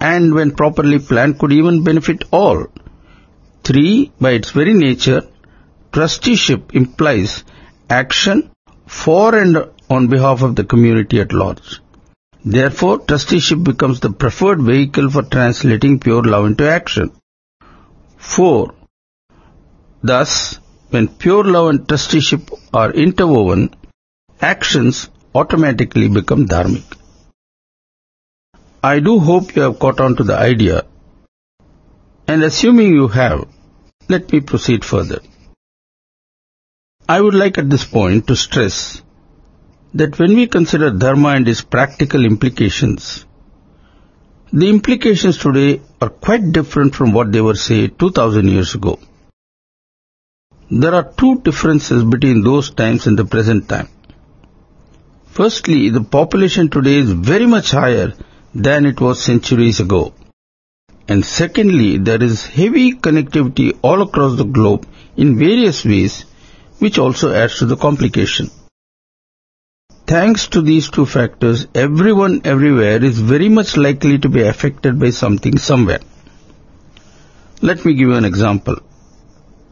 and 0.00 0.34
when 0.34 0.54
properly 0.54 0.98
planned 0.98 1.38
could 1.38 1.52
even 1.52 1.84
benefit 1.84 2.24
all. 2.30 2.66
Three, 3.64 4.12
by 4.20 4.32
its 4.32 4.50
very 4.50 4.74
nature, 4.74 5.22
trusteeship 5.92 6.74
implies 6.74 7.44
action 7.88 8.50
for 8.86 9.34
and 9.34 9.70
on 9.88 10.08
behalf 10.08 10.42
of 10.42 10.54
the 10.56 10.64
community 10.64 11.20
at 11.20 11.32
large. 11.32 11.80
Therefore, 12.44 12.98
trusteeship 12.98 13.62
becomes 13.62 14.00
the 14.00 14.10
preferred 14.10 14.60
vehicle 14.60 15.10
for 15.10 15.22
translating 15.22 15.98
pure 15.98 16.22
love 16.22 16.46
into 16.46 16.68
action. 16.68 17.12
4. 18.18 18.74
Thus, 20.02 20.58
when 20.90 21.08
pure 21.08 21.44
love 21.44 21.70
and 21.70 21.88
trusteeship 21.88 22.50
are 22.72 22.90
interwoven, 22.92 23.74
actions 24.40 25.08
automatically 25.34 26.08
become 26.08 26.46
dharmic. 26.46 26.84
I 28.82 29.00
do 29.00 29.18
hope 29.18 29.54
you 29.54 29.62
have 29.62 29.78
caught 29.78 30.00
on 30.00 30.16
to 30.16 30.24
the 30.24 30.36
idea, 30.36 30.84
and 32.26 32.42
assuming 32.42 32.92
you 32.92 33.08
have, 33.08 33.48
let 34.08 34.32
me 34.32 34.40
proceed 34.40 34.84
further. 34.84 35.20
I 37.08 37.20
would 37.20 37.34
like 37.34 37.58
at 37.58 37.70
this 37.70 37.84
point 37.84 38.26
to 38.26 38.36
stress 38.36 39.02
that 39.94 40.18
when 40.18 40.34
we 40.34 40.46
consider 40.46 40.90
dharma 40.90 41.30
and 41.30 41.48
its 41.48 41.62
practical 41.62 42.24
implications, 42.24 43.24
the 44.52 44.68
implications 44.68 45.38
today 45.38 45.80
are 46.00 46.10
quite 46.10 46.52
different 46.52 46.94
from 46.94 47.12
what 47.12 47.32
they 47.32 47.40
were, 47.40 47.54
say, 47.54 47.88
2000 47.88 48.48
years 48.48 48.74
ago. 48.74 48.98
There 50.70 50.94
are 50.94 51.12
two 51.16 51.40
differences 51.40 52.04
between 52.04 52.42
those 52.42 52.70
times 52.70 53.06
and 53.06 53.18
the 53.18 53.24
present 53.24 53.68
time. 53.68 53.88
Firstly, 55.26 55.88
the 55.88 56.02
population 56.02 56.68
today 56.68 56.96
is 56.96 57.10
very 57.10 57.46
much 57.46 57.70
higher 57.70 58.12
than 58.54 58.86
it 58.86 59.00
was 59.00 59.22
centuries 59.22 59.80
ago. 59.80 60.12
And 61.06 61.24
secondly, 61.24 61.98
there 61.98 62.22
is 62.22 62.44
heavy 62.44 62.92
connectivity 62.92 63.78
all 63.82 64.02
across 64.02 64.36
the 64.36 64.44
globe 64.44 64.86
in 65.16 65.38
various 65.38 65.84
ways, 65.84 66.24
which 66.80 66.98
also 66.98 67.32
adds 67.32 67.58
to 67.58 67.66
the 67.66 67.76
complication. 67.76 68.50
Thanks 70.08 70.48
to 70.48 70.62
these 70.62 70.88
two 70.88 71.04
factors, 71.04 71.66
everyone 71.74 72.40
everywhere 72.44 73.04
is 73.04 73.18
very 73.18 73.50
much 73.50 73.76
likely 73.76 74.18
to 74.18 74.30
be 74.30 74.40
affected 74.40 74.98
by 74.98 75.10
something 75.10 75.58
somewhere. 75.58 76.00
Let 77.60 77.84
me 77.84 77.92
give 77.92 78.08
you 78.08 78.14
an 78.14 78.24
example. 78.24 78.76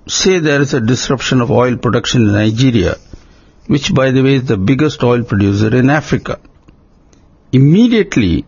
Say 0.06 0.38
there 0.40 0.60
is 0.60 0.74
a 0.74 0.82
disruption 0.82 1.40
of 1.40 1.50
oil 1.50 1.78
production 1.78 2.26
in 2.26 2.32
Nigeria, 2.34 2.96
which 3.66 3.94
by 3.94 4.10
the 4.10 4.22
way 4.22 4.34
is 4.34 4.44
the 4.44 4.58
biggest 4.58 5.02
oil 5.02 5.22
producer 5.22 5.74
in 5.74 5.88
Africa. 5.88 6.38
Immediately, 7.52 8.44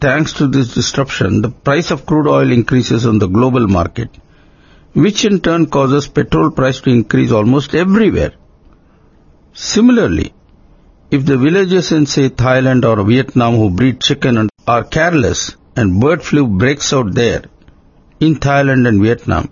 thanks 0.00 0.32
to 0.32 0.48
this 0.48 0.74
disruption, 0.74 1.40
the 1.40 1.50
price 1.50 1.92
of 1.92 2.04
crude 2.04 2.26
oil 2.26 2.50
increases 2.50 3.06
on 3.06 3.20
the 3.20 3.28
global 3.28 3.68
market, 3.68 4.10
which 4.92 5.24
in 5.24 5.38
turn 5.38 5.66
causes 5.66 6.08
petrol 6.08 6.50
price 6.50 6.80
to 6.80 6.90
increase 6.90 7.30
almost 7.30 7.76
everywhere. 7.76 8.32
Similarly, 9.54 10.32
if 11.10 11.24
the 11.24 11.38
villagers 11.38 11.92
in 11.92 12.06
say 12.06 12.28
Thailand 12.28 12.84
or 12.84 13.04
Vietnam 13.04 13.56
who 13.56 13.70
breed 13.70 14.00
chicken 14.00 14.48
are 14.66 14.84
careless 14.84 15.56
and 15.76 16.00
bird 16.00 16.22
flu 16.22 16.46
breaks 16.46 16.92
out 16.92 17.14
there 17.14 17.44
in 18.18 18.36
Thailand 18.36 18.88
and 18.88 19.00
Vietnam, 19.00 19.50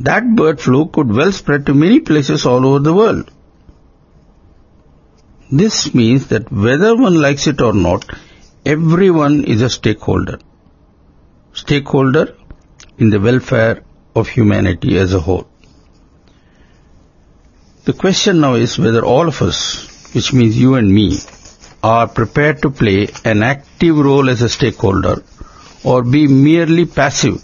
that 0.00 0.34
bird 0.34 0.60
flu 0.60 0.86
could 0.86 1.14
well 1.14 1.30
spread 1.30 1.66
to 1.66 1.74
many 1.74 2.00
places 2.00 2.46
all 2.46 2.66
over 2.66 2.78
the 2.80 2.94
world. 2.94 3.30
This 5.52 5.94
means 5.94 6.28
that 6.28 6.50
whether 6.50 6.96
one 6.96 7.14
likes 7.20 7.46
it 7.46 7.60
or 7.60 7.72
not, 7.72 8.04
everyone 8.64 9.44
is 9.44 9.62
a 9.62 9.68
stakeholder. 9.68 10.38
Stakeholder 11.52 12.36
in 12.98 13.10
the 13.10 13.20
welfare 13.20 13.82
of 14.14 14.28
humanity 14.28 14.96
as 14.98 15.12
a 15.12 15.20
whole. 15.20 15.48
The 17.84 17.92
question 17.92 18.40
now 18.40 18.54
is 18.54 18.78
whether 18.78 19.04
all 19.04 19.28
of 19.28 19.42
us, 19.42 19.89
which 20.12 20.32
means 20.32 20.56
you 20.56 20.74
and 20.74 20.92
me, 20.92 21.18
are 21.82 22.06
prepared 22.06 22.60
to 22.62 22.70
play 22.70 23.08
an 23.24 23.42
active 23.42 23.96
role 23.96 24.28
as 24.28 24.42
a 24.42 24.48
stakeholder 24.48 25.22
or 25.82 26.02
be 26.02 26.26
merely 26.26 26.84
passive 26.84 27.42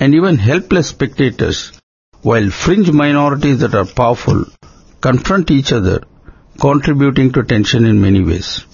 and 0.00 0.14
even 0.14 0.36
helpless 0.36 0.88
spectators 0.88 1.72
while 2.22 2.50
fringe 2.50 2.90
minorities 2.90 3.60
that 3.60 3.74
are 3.74 3.84
powerful 3.84 4.44
confront 5.00 5.50
each 5.50 5.72
other, 5.72 6.02
contributing 6.60 7.32
to 7.32 7.44
tension 7.44 7.84
in 7.86 8.00
many 8.00 8.22
ways. 8.22 8.64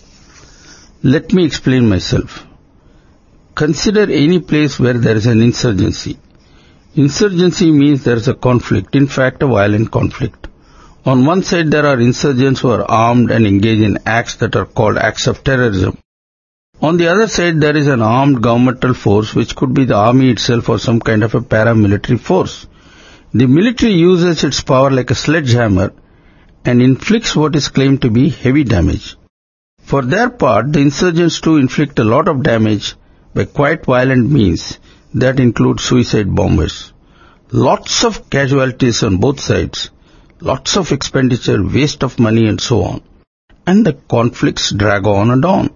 Let 1.02 1.32
me 1.34 1.44
explain 1.44 1.88
myself. 1.88 2.46
Consider 3.54 4.10
any 4.10 4.40
place 4.40 4.80
where 4.80 4.94
there 4.94 5.16
is 5.16 5.26
an 5.26 5.42
insurgency. 5.42 6.18
Insurgency 6.94 7.70
means 7.70 8.04
there 8.04 8.16
is 8.16 8.28
a 8.28 8.34
conflict, 8.34 8.94
in 8.96 9.06
fact 9.06 9.42
a 9.42 9.46
violent 9.46 9.90
conflict. 9.90 10.43
On 11.06 11.26
one 11.26 11.42
side 11.42 11.70
there 11.70 11.86
are 11.86 12.00
insurgents 12.00 12.60
who 12.60 12.70
are 12.70 12.90
armed 12.90 13.30
and 13.30 13.46
engage 13.46 13.80
in 13.80 13.98
acts 14.06 14.36
that 14.36 14.56
are 14.56 14.64
called 14.64 14.96
acts 14.96 15.26
of 15.26 15.44
terrorism. 15.44 15.98
On 16.80 16.96
the 16.96 17.08
other 17.08 17.26
side 17.26 17.60
there 17.60 17.76
is 17.76 17.88
an 17.88 18.00
armed 18.00 18.42
governmental 18.42 18.94
force 18.94 19.34
which 19.34 19.54
could 19.54 19.74
be 19.74 19.84
the 19.84 19.96
army 19.96 20.30
itself 20.30 20.70
or 20.70 20.78
some 20.78 21.00
kind 21.00 21.22
of 21.22 21.34
a 21.34 21.42
paramilitary 21.42 22.18
force. 22.18 22.66
The 23.34 23.46
military 23.46 23.92
uses 23.92 24.44
its 24.44 24.62
power 24.62 24.90
like 24.90 25.10
a 25.10 25.14
sledgehammer 25.14 25.92
and 26.64 26.80
inflicts 26.80 27.36
what 27.36 27.54
is 27.54 27.68
claimed 27.68 28.00
to 28.02 28.10
be 28.10 28.30
heavy 28.30 28.64
damage. 28.64 29.16
For 29.82 30.00
their 30.00 30.30
part, 30.30 30.72
the 30.72 30.80
insurgents 30.80 31.40
too 31.40 31.58
inflict 31.58 31.98
a 31.98 32.04
lot 32.04 32.28
of 32.28 32.42
damage 32.42 32.94
by 33.34 33.44
quite 33.44 33.84
violent 33.84 34.30
means 34.30 34.78
that 35.12 35.38
include 35.38 35.80
suicide 35.80 36.34
bombers. 36.34 36.94
Lots 37.52 38.04
of 38.04 38.30
casualties 38.30 39.02
on 39.02 39.18
both 39.18 39.38
sides, 39.38 39.90
lots 40.44 40.76
of 40.76 40.92
expenditure, 40.92 41.60
waste 41.62 42.02
of 42.04 42.18
money 42.18 42.46
and 42.46 42.60
so 42.60 42.82
on. 42.82 43.02
And 43.66 43.86
the 43.86 43.94
conflicts 43.94 44.72
drag 44.72 45.06
on 45.06 45.30
and 45.30 45.44
on. 45.44 45.74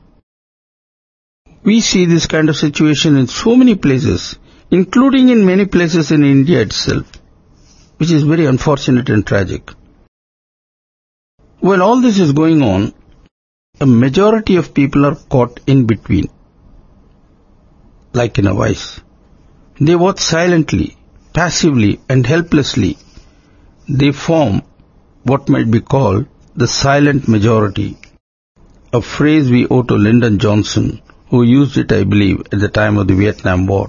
We 1.65 1.81
see 1.81 2.05
this 2.05 2.27
kind 2.27 2.49
of 2.51 2.57
situation 2.57 3.17
in 3.17 3.27
so 3.29 3.57
many 3.57 3.75
places, 3.75 4.39
including 4.71 5.31
in 5.31 5.47
many 5.47 5.65
places 5.65 6.11
in 6.13 6.23
India 6.23 6.61
itself, 6.61 7.11
which 7.97 8.11
is 8.11 8.23
very 8.23 8.47
unfortunate 8.47 9.09
and 9.09 9.27
tragic. 9.27 9.71
While 11.61 11.83
all 11.83 12.01
this 12.01 12.19
is 12.21 12.33
going 12.33 12.63
on, 12.63 12.93
a 13.81 13.87
majority 13.87 14.57
of 14.57 14.75
people 14.75 15.07
are 15.07 15.15
caught 15.15 15.61
in 15.67 15.87
between, 15.87 16.29
like 18.13 18.39
in 18.39 18.47
a 18.47 18.55
vice. 18.55 19.01
They 19.81 19.97
watch 19.97 20.21
silently, 20.21 20.97
passively 21.33 22.01
and 22.09 22.27
helplessly. 22.27 22.99
They 23.89 24.13
form 24.13 24.63
what 25.23 25.49
might 25.49 25.71
be 25.71 25.81
called 25.81 26.27
the 26.55 26.67
silent 26.67 27.27
majority, 27.27 27.97
a 28.93 29.01
phrase 29.01 29.51
we 29.51 29.67
owe 29.67 29.83
to 29.83 29.95
Lyndon 29.95 30.39
Johnson, 30.39 31.01
who 31.31 31.43
used 31.43 31.77
it, 31.77 31.91
I 31.93 32.05
believe, 32.05 32.41
at 32.53 32.61
the 32.61 32.69
time 32.69 32.99
of 32.99 33.09
the 33.09 33.15
Vietnam 33.15 33.67
War. 33.67 33.89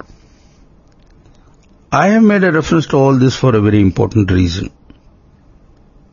I 1.91 2.07
have 2.09 2.23
made 2.23 2.43
a 2.43 2.51
reference 2.51 2.87
to 2.87 2.97
all 2.97 3.17
this 3.17 3.35
for 3.35 3.55
a 3.55 3.61
very 3.61 3.81
important 3.81 4.31
reason. 4.31 4.71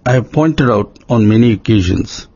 I 0.05 0.12
have 0.12 0.33
pointed 0.33 0.71
out 0.71 0.99
on 1.09 1.28
many 1.28 1.52
occasions 1.52 2.28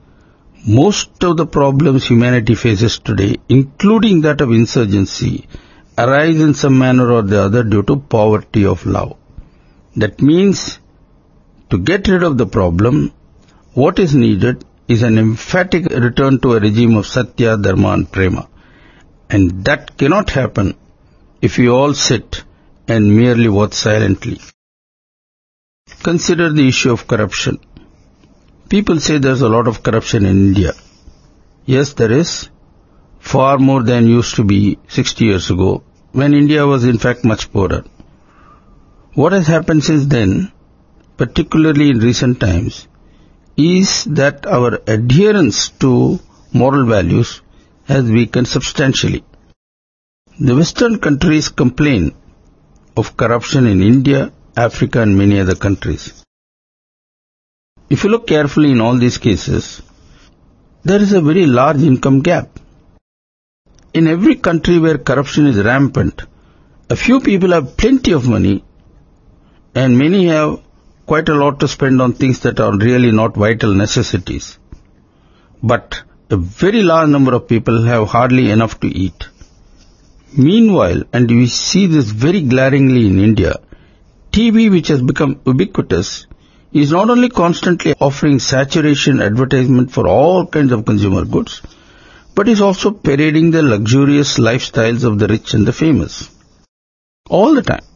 most 0.67 1.25
of 1.25 1.37
the 1.39 1.47
problems 1.47 2.07
humanity 2.07 2.55
faces 2.55 2.99
today, 2.99 3.37
including 3.49 4.21
that 4.21 4.43
of 4.43 4.51
insurgency, 4.51 5.49
arise 5.97 6.39
in 6.39 6.53
some 6.53 6.79
manner 6.79 7.11
or 7.11 7.23
the 7.23 7.41
other 7.43 7.65
due 7.65 7.83
to 7.83 7.97
poverty 7.97 8.67
of 8.67 8.85
love. 8.85 9.17
That 9.97 10.21
means, 10.21 10.79
to 11.71 11.79
get 11.79 12.09
rid 12.09 12.23
of 12.23 12.37
the 12.37 12.47
problem, 12.47 13.13
what 13.75 13.99
is 13.99 14.15
needed 14.15 14.65
is 14.89 15.03
an 15.03 15.19
emphatic 15.19 15.87
return 15.87 16.41
to 16.41 16.55
a 16.55 16.61
regime 16.61 16.97
of 16.97 17.07
Satya, 17.07 17.57
Dharma 17.57 17.93
and 17.93 18.11
Prema. 18.11 18.49
And 19.29 19.65
that 19.65 19.97
cannot 19.97 20.31
happen 20.31 20.75
if 21.41 21.59
we 21.59 21.69
all 21.69 21.95
sit 21.95 22.43
and 22.89 23.17
merely 23.17 23.49
watch 23.49 23.75
silently. 23.75 24.41
Consider 26.03 26.53
the 26.53 26.67
issue 26.67 26.93
of 26.93 27.07
corruption. 27.07 27.61
People 28.69 28.99
say 29.01 29.19
there's 29.19 29.43
a 29.43 29.49
lot 29.49 29.69
of 29.69 29.83
corruption 29.83 30.25
in 30.25 30.37
India. 30.49 30.73
Yes, 31.67 31.93
there 31.95 32.11
is. 32.11 32.49
Far 33.21 33.59
more 33.59 33.83
than 33.83 34.07
used 34.07 34.35
to 34.37 34.45
be 34.45 34.79
60 34.89 35.25
years 35.25 35.51
ago, 35.51 35.85
when 36.13 36.35
India 36.35 36.67
was 36.67 36.85
in 36.85 36.99
fact 36.99 37.25
much 37.25 37.53
poorer. 37.53 37.85
What 39.15 39.33
has 39.33 39.47
happened 39.47 39.85
since 39.85 40.07
then, 40.07 40.53
particularly 41.21 41.91
in 41.91 41.99
recent 41.99 42.41
times, 42.41 42.89
is 43.57 44.05
that 44.21 44.47
our 44.47 44.71
adherence 44.87 45.59
to 45.83 46.19
moral 46.61 46.87
values 46.87 47.43
has 47.85 48.05
weakened 48.19 48.49
substantially. 48.49 49.23
The 50.39 50.57
Western 50.61 50.99
countries 51.07 51.49
complain 51.51 52.15
of 52.97 53.17
corruption 53.19 53.67
in 53.67 53.83
India, 53.83 54.33
Africa 54.57 55.03
and 55.03 55.19
many 55.19 55.39
other 55.41 55.57
countries. 55.67 56.05
If 57.91 58.05
you 58.05 58.11
look 58.11 58.27
carefully 58.27 58.71
in 58.71 58.81
all 58.81 58.97
these 58.97 59.19
cases, 59.19 59.83
there 60.85 61.03
is 61.03 61.13
a 61.13 61.21
very 61.21 61.45
large 61.45 61.83
income 61.83 62.21
gap. 62.23 62.49
In 63.93 64.07
every 64.07 64.37
country 64.37 64.79
where 64.79 64.97
corruption 64.97 65.47
is 65.47 65.63
rampant, 65.71 66.23
a 66.89 66.97
few 66.97 67.21
people 67.21 67.51
have 67.51 67.77
plenty 67.77 68.13
of 68.13 68.27
money 68.27 68.65
and 69.75 69.99
many 69.99 70.27
have 70.29 70.61
quite 71.11 71.29
a 71.29 71.35
lot 71.43 71.59
to 71.61 71.67
spend 71.67 72.01
on 72.01 72.13
things 72.13 72.39
that 72.45 72.61
are 72.65 72.77
really 72.79 73.11
not 73.11 73.35
vital 73.45 73.73
necessities. 73.75 74.59
But 75.61 76.03
a 76.31 76.37
very 76.37 76.83
large 76.91 77.09
number 77.09 77.35
of 77.35 77.49
people 77.49 77.83
have 77.83 78.07
hardly 78.09 78.51
enough 78.51 78.79
to 78.81 78.87
eat. 78.87 79.27
Meanwhile, 80.39 81.03
and 81.13 81.29
we 81.29 81.49
see 81.49 81.87
this 81.87 82.11
very 82.27 82.43
glaringly 82.43 83.07
in 83.09 83.19
India, 83.19 83.57
TV 84.31 84.71
which 84.71 84.87
has 84.87 85.03
become 85.03 85.41
ubiquitous 85.45 86.27
is 86.73 86.93
not 86.93 87.11
only 87.11 87.29
constantly 87.29 87.95
offering 88.01 88.39
saturation 88.39 89.21
advertisement 89.21 89.91
for 89.91 90.07
all 90.07 90.47
kinds 90.47 90.71
of 90.71 90.87
consumer 90.87 91.25
goods, 91.25 91.61
but 92.37 92.49
is 92.49 92.61
also 92.61 92.93
parading 92.93 93.51
the 93.51 93.63
luxurious 93.63 94.39
lifestyles 94.39 95.03
of 95.03 95.19
the 95.19 95.27
rich 95.27 95.55
and 95.55 95.67
the 95.67 95.73
famous. 95.73 96.31
All 97.29 97.57
the 97.57 97.63
time. 97.63 97.87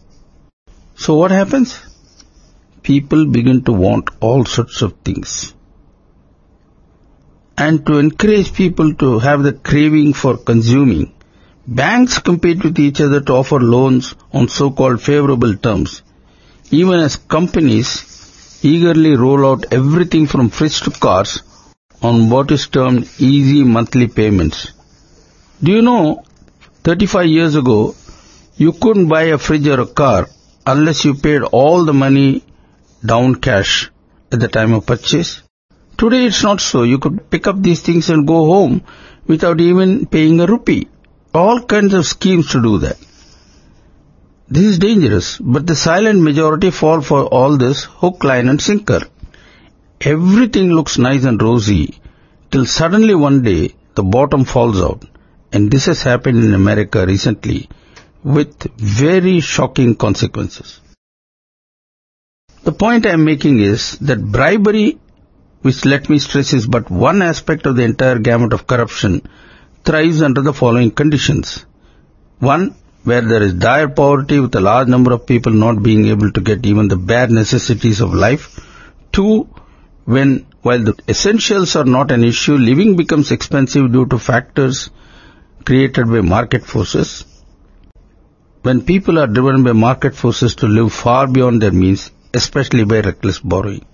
So 0.97 1.15
what 1.15 1.31
happens? 1.31 1.81
People 2.85 3.27
begin 3.35 3.65
to 3.65 3.73
want 3.73 4.11
all 4.21 4.45
sorts 4.45 4.83
of 4.83 4.93
things. 5.05 5.55
And 7.57 7.87
to 7.87 7.97
encourage 7.97 8.53
people 8.53 8.95
to 8.97 9.19
have 9.21 9.43
the 9.43 9.55
craving 9.55 10.13
for 10.13 10.37
consuming, 10.37 11.15
banks 11.67 12.19
compete 12.19 12.63
with 12.63 12.79
each 12.79 13.01
other 13.01 13.23
to 13.23 13.33
offer 13.33 13.59
loans 13.59 14.15
on 14.35 14.49
so-called 14.49 15.01
favorable 15.01 15.57
terms, 15.57 16.03
even 16.71 17.01
as 17.01 17.17
companies 17.17 18.61
eagerly 18.63 19.17
roll 19.17 19.51
out 19.51 19.73
everything 19.73 20.27
from 20.27 20.51
fridge 20.51 20.81
to 20.83 20.91
cars 20.91 21.43
on 22.03 22.29
what 22.29 22.51
is 22.51 22.69
termed 22.69 23.09
easy 23.19 23.65
monthly 23.65 24.09
payments. 24.09 24.73
Do 25.63 25.73
you 25.73 25.81
know, 25.81 26.23
35 26.83 27.27
years 27.29 27.55
ago, 27.55 27.95
you 28.57 28.73
couldn't 28.73 29.09
buy 29.09 29.23
a 29.23 29.39
fridge 29.39 29.69
or 29.69 29.81
a 29.81 29.87
car 29.87 30.29
unless 30.67 31.07
you 31.07 31.15
paid 31.15 31.43
all 31.45 31.87
the 31.87 31.95
money 31.95 32.43
down 33.05 33.35
cash 33.37 33.91
at 34.33 34.41
the 34.41 34.49
time 34.49 34.73
of 34.73 34.87
purchase. 34.87 35.43
Today 35.97 36.27
it's 36.27 36.43
not 36.43 36.61
so. 36.61 36.83
You 36.83 36.99
could 36.99 37.31
pick 37.31 37.47
up 37.47 37.61
these 37.61 37.83
things 37.83 38.11
and 38.11 38.27
go 38.27 38.47
home 38.47 38.83
without 39.27 39.61
even 39.61 40.07
paying 40.07 40.41
a 40.41 40.47
rupee. 40.47 40.89
All 41.33 41.61
kinds 41.63 41.95
of 41.95 42.07
schemes 42.07 42.51
to 42.53 42.63
do 42.63 42.79
that. 42.79 42.99
This 44.49 44.65
is 44.65 44.79
dangerous, 44.79 45.39
but 45.39 45.67
the 45.67 45.77
silent 45.77 46.21
majority 46.21 46.71
fall 46.71 47.01
for 47.01 47.25
all 47.25 47.57
this 47.57 47.85
hook, 47.85 48.25
line 48.25 48.49
and 48.49 48.61
sinker. 48.61 49.01
Everything 50.01 50.71
looks 50.71 50.99
nice 50.99 51.25
and 51.25 51.41
rosy 51.41 52.01
till 52.51 52.67
suddenly 52.67 53.15
one 53.15 53.43
day 53.43 53.75
the 53.95 54.03
bottom 54.03 54.45
falls 54.45 54.81
out. 54.81 55.05
And 55.53 55.71
this 55.71 55.87
has 55.87 56.03
happened 56.03 56.45
in 56.45 56.53
America 56.53 57.07
recently 57.07 57.69
with 58.23 58.63
very 58.79 59.41
shocking 59.41 59.95
consequences. 59.95 60.81
The 62.65 62.73
point 62.73 63.05
I 63.05 63.11
am 63.11 63.25
making 63.27 63.61
is 63.61 63.99
that 63.99 64.25
bribery, 64.25 64.99
which 65.61 65.85
let 65.85 66.09
me 66.09 66.19
stress 66.19 66.55
is 66.55 66.67
but 66.67 66.91
one 66.91 67.21
aspect 67.21 67.67
of 67.67 67.77
the 67.77 67.83
entire 67.83 68.19
gamut 68.19 68.55
of 68.55 68.67
corruption, 68.67 69.21
thrives 69.85 70.23
under 70.23 70.41
the 70.41 70.55
following 70.55 70.91
conditions. 70.91 71.67
One, 72.39 72.75
where 73.03 73.21
there 73.21 73.43
is 73.43 73.53
dire 73.53 73.89
poverty 73.89 74.41
with 74.41 74.55
a 74.55 74.63
large 74.63 74.89
number 74.89 75.13
of 75.13 75.27
people 75.27 75.53
not 75.53 75.83
being 75.83 76.07
able 76.07 76.33
to 76.33 76.41
get 76.41 76.65
even 76.65 76.89
the 76.89 76.97
bare 76.97 77.29
necessities 77.29 78.01
of 78.01 78.15
life. 78.15 78.59
Two, 79.13 79.47
when 80.07 80.47
while 80.63 80.83
the 80.83 80.95
essentials 81.07 81.77
are 81.77 81.85
not 81.85 82.11
an 82.11 82.25
issue, 82.25 82.55
living 82.55 82.97
becomes 82.97 83.31
expensive 83.31 83.93
due 83.93 84.07
to 84.07 84.19
factors 84.19 84.89
created 85.67 86.07
by 86.07 86.23
market 86.23 86.65
forces. 86.65 87.27
When 88.63 88.87
people 88.87 89.19
are 89.19 89.27
driven 89.27 89.63
by 89.65 89.73
market 89.73 90.15
forces 90.15 90.55
to 90.57 90.67
live 90.67 90.95
far 90.95 91.27
beyond 91.27 91.61
their 91.61 91.73
means, 91.73 92.11
especially 92.35 92.85
by 92.85 93.01
reckless 93.01 93.39
borrowing. 93.39 93.85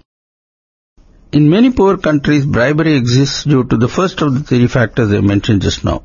In 1.33 1.48
many 1.48 1.70
poor 1.70 1.96
countries, 1.96 2.44
bribery 2.44 2.96
exists 2.96 3.44
due 3.44 3.64
to 3.64 3.76
the 3.76 3.88
first 3.88 4.20
of 4.20 4.35
the 4.35 4.40
three 4.40 4.66
factors 4.66 5.12
I 5.12 5.20
mentioned 5.20 5.62
just 5.62 5.85
now. 5.85 6.03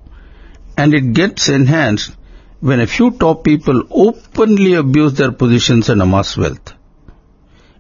And 0.78 0.94
it 0.94 1.14
gets 1.14 1.50
enhanced 1.50 2.16
when 2.60 2.80
a 2.80 2.88
few 2.88 3.12
top 3.12 3.44
people 3.44 3.84
openly 3.90 4.74
abuse 4.76 5.14
their 5.14 5.32
positions 5.32 5.90
and 5.90 6.02
amass 6.02 6.38
wealth. 6.38 6.74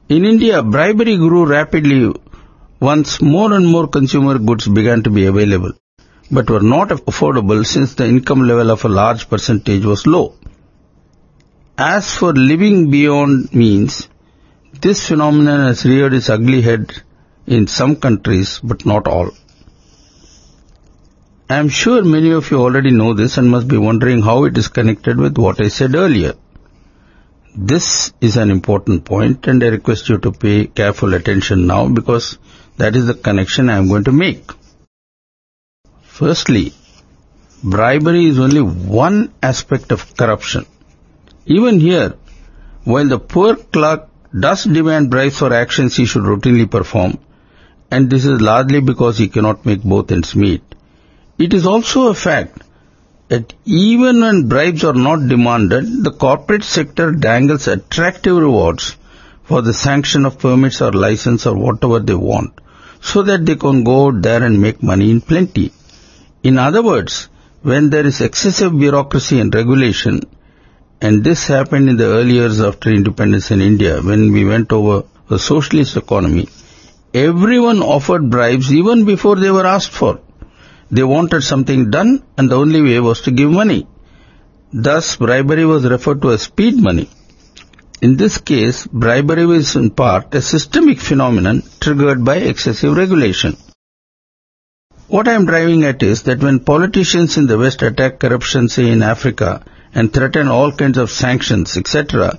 In 0.10 0.26
India, 0.26 0.63
bribery 0.63 1.18
grew 1.18 1.46
rapidly 1.46 2.13
once 2.80 3.22
more 3.22 3.54
and 3.54 3.68
more 3.68 3.88
consumer 3.88 4.38
goods 4.38 4.68
began 4.68 5.04
to 5.04 5.10
be 5.10 5.26
available, 5.26 5.74
but 6.32 6.50
were 6.50 6.62
not 6.62 6.89
affordable 6.89 7.65
since 7.65 7.96
the 7.96 8.06
income 8.06 8.41
level 8.41 8.72
of 8.72 8.86
a 8.86 8.89
large 8.89 9.30
percentage 9.30 9.86
was 9.86 10.08
low. 10.08 10.36
As 11.78 12.13
for 12.15 12.34
living 12.34 12.89
beyond 12.89 13.54
means, 13.54 14.08
This 14.86 15.08
phenomenon 15.08 15.62
has 15.65 15.84
reared 15.84 16.13
its 16.13 16.30
ugly 16.30 16.62
head 16.62 16.91
in 17.48 17.65
some 17.65 17.95
countries, 17.95 18.60
but 18.63 18.86
not 18.86 19.08
all. 19.08 19.32
I 21.50 21.56
am 21.56 21.69
sure 21.69 22.04
many 22.04 22.32
of 22.39 22.52
you 22.52 22.60
already 22.60 22.91
know 22.91 23.15
this 23.15 23.39
and 23.39 23.50
must 23.50 23.67
be 23.67 23.80
wondering 23.80 24.21
how 24.21 24.43
it 24.43 24.56
is 24.60 24.67
connected 24.67 25.17
with 25.17 25.39
what 25.39 25.60
I 25.60 25.69
said 25.69 25.95
earlier. 25.95 26.34
This 27.56 28.13
is 28.21 28.38
an 28.38 28.52
important 28.52 29.06
point 29.06 29.48
and 29.48 29.63
I 29.63 29.69
request 29.69 30.08
you 30.08 30.19
to 30.19 30.32
pay 30.32 30.67
careful 30.67 31.15
attention 31.15 31.65
now 31.65 31.88
because 31.88 32.38
that 32.78 32.95
is 32.95 33.08
the 33.08 33.15
connection 33.15 33.71
I 33.71 33.78
am 33.78 33.88
going 33.88 34.04
to 34.04 34.12
make. 34.12 34.52
Firstly, 36.04 36.74
bribery 37.63 38.26
is 38.26 38.38
only 38.38 38.62
one 38.62 39.34
aspect 39.41 39.91
of 39.91 40.15
corruption. 40.15 40.67
Even 41.48 41.80
here, 41.80 42.17
while 42.84 43.08
the 43.08 43.17
poor 43.17 43.56
clerk 43.56 44.10
does 44.39 44.63
demand 44.65 45.10
bribes 45.10 45.38
for 45.38 45.54
actions 45.54 45.95
he 45.95 46.06
should 46.06 46.24
routinely 46.24 46.69
perform, 46.69 47.17
and 47.91 48.10
this 48.10 48.26
is 48.26 48.41
largely 48.41 48.82
because 48.82 49.17
he 49.17 49.28
cannot 49.28 49.65
make 49.65 49.84
both 49.84 50.12
ends 50.12 50.36
meet, 50.36 50.63
it 51.38 51.54
is 51.54 51.65
also 51.65 52.08
a 52.08 52.13
fact 52.13 52.62
that 53.28 53.54
even 53.65 54.21
when 54.21 54.48
bribes 54.48 54.84
are 54.84 54.93
not 54.93 55.28
demanded, 55.28 56.04
the 56.04 56.12
corporate 56.12 56.63
sector 56.63 57.12
dangles 57.12 57.67
attractive 57.67 58.38
rewards 58.38 58.95
for 59.43 59.62
the 59.62 59.74
sanction 59.74 60.26
of 60.26 60.39
permits 60.39 60.82
or 60.82 60.91
license 60.91 61.45
or 61.45 61.56
whatever 61.56 62.00
they 62.00 62.15
want, 62.15 62.60
so 63.02 63.24
that 63.24 63.45
they 63.45 63.56
can 63.56 63.84
go 63.84 64.08
out 64.08 64.21
there 64.21 64.43
and 64.43 64.62
make 64.62 64.82
money 64.82 65.12
in 65.12 65.21
plenty. 65.21 65.71
In 66.43 66.58
other 66.58 66.84
words, 66.84 67.30
when 67.62 67.89
there 67.89 68.06
is 68.06 68.21
excessive 68.21 68.78
bureaucracy 68.78 69.39
and 69.39 69.54
regulation, 69.54 70.21
and 71.01 71.23
this 71.23 71.47
happened 71.47 71.89
in 71.89 71.97
the 71.97 72.05
early 72.05 72.34
years 72.34 72.62
after 72.62 72.89
independence 72.89 73.51
in 73.51 73.62
India 73.62 74.01
when 74.01 74.31
we 74.31 74.45
went 74.45 74.71
over 74.71 75.05
a 75.29 75.38
socialist 75.38 75.97
economy, 75.97 76.47
everyone 77.13 77.81
offered 77.81 78.29
bribes 78.29 78.73
even 78.73 79.05
before 79.05 79.36
they 79.36 79.51
were 79.51 79.65
asked 79.65 79.91
for. 79.91 80.21
They 80.91 81.03
wanted 81.03 81.43
something 81.43 81.89
done 81.89 82.23
and 82.38 82.49
the 82.49 82.55
only 82.55 82.81
way 82.81 82.99
was 82.99 83.21
to 83.21 83.31
give 83.31 83.49
money. 83.49 83.88
Thus, 84.71 85.15
bribery 85.15 85.65
was 85.65 85.86
referred 85.86 86.21
to 86.21 86.31
as 86.31 86.43
speed 86.43 86.75
money. 86.77 87.10
In 88.01 88.17
this 88.17 88.38
case, 88.38 88.86
bribery 88.86 89.45
was 89.45 89.75
in 89.75 89.89
part 89.89 90.36
a 90.36 90.41
systemic 90.41 90.99
phenomenon 90.99 91.63
triggered 91.79 92.23
by 92.23 92.38
excessive 92.38 92.95
regulation. 92.95 93.58
What 95.08 95.27
I 95.27 95.34
am 95.34 95.45
driving 95.45 95.84
at 95.86 96.03
is 96.03 96.23
that 96.23 96.41
when 96.41 96.60
politicians 96.60 97.38
in 97.38 97.47
the 97.47 97.58
West 97.58 97.81
attack 97.81 98.19
corruption, 98.19 98.67
say 98.69 98.89
in 98.89 99.01
Africa, 99.01 99.63
and 99.95 100.13
threaten 100.13 100.49
all 100.49 100.71
kinds 100.71 100.97
of 100.97 101.10
sanctions, 101.10 101.77
etc., 101.77 102.38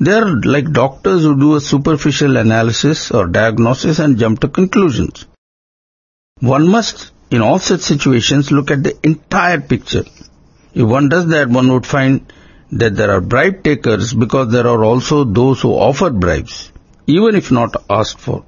they 0.00 0.12
are 0.12 0.40
like 0.40 0.72
doctors 0.72 1.22
who 1.22 1.38
do 1.38 1.54
a 1.54 1.60
superficial 1.60 2.36
analysis 2.36 3.10
or 3.12 3.26
diagnosis 3.26 4.00
and 4.00 4.18
jump 4.18 4.40
to 4.40 4.48
conclusions. 4.48 5.26
One 6.40 6.66
must, 6.66 7.12
in 7.30 7.42
all 7.42 7.60
such 7.60 7.82
situations, 7.82 8.50
look 8.50 8.72
at 8.72 8.82
the 8.82 8.98
entire 9.04 9.60
picture. 9.60 10.04
If 10.74 10.86
one 10.88 11.08
does 11.08 11.28
that, 11.28 11.48
one 11.48 11.72
would 11.72 11.86
find 11.86 12.32
that 12.72 12.96
there 12.96 13.12
are 13.12 13.20
bribe 13.20 13.62
takers 13.62 14.12
because 14.12 14.50
there 14.50 14.66
are 14.66 14.82
also 14.82 15.22
those 15.22 15.60
who 15.60 15.70
offer 15.70 16.10
bribes, 16.10 16.72
even 17.06 17.36
if 17.36 17.52
not 17.52 17.76
asked 17.88 18.18
for. 18.18 18.44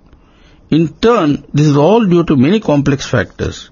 In 0.68 0.88
turn, 0.88 1.44
this 1.54 1.66
is 1.66 1.76
all 1.76 2.04
due 2.04 2.24
to 2.24 2.36
many 2.36 2.58
complex 2.58 3.06
factors. 3.06 3.70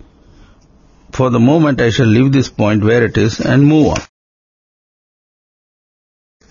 For 1.10 1.30
the 1.30 1.40
moment, 1.40 1.80
I 1.80 1.90
shall 1.90 2.06
leave 2.06 2.30
this 2.30 2.48
point 2.48 2.84
where 2.84 3.04
it 3.04 3.16
is 3.16 3.40
and 3.40 3.66
move 3.66 3.88
on. 3.88 4.00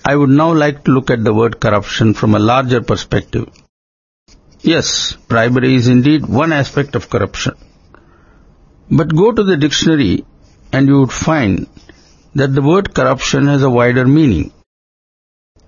I 0.06 0.16
would 0.16 0.30
now 0.30 0.54
like 0.54 0.84
to 0.84 0.92
look 0.92 1.10
at 1.10 1.24
the 1.24 1.34
word 1.34 1.62
corruption 1.62 2.14
from 2.14 2.36
a 2.36 2.40
larger 2.40 2.82
perspective. 2.82 3.48
Yes, 4.60 5.14
bribery 5.30 5.76
is 5.76 5.88
indeed 5.88 6.26
one 6.26 6.52
aspect 6.52 6.96
of 6.96 7.10
corruption. 7.10 7.56
But 8.92 9.16
go 9.16 9.32
to 9.32 9.44
the 9.44 9.56
dictionary 9.56 10.26
and 10.74 10.88
you 10.88 11.00
would 11.00 11.14
find 11.14 11.68
that 12.36 12.54
the 12.54 12.62
word 12.62 12.94
corruption 12.94 13.48
has 13.48 13.64
a 13.64 13.70
wider 13.70 14.06
meaning. 14.06 14.52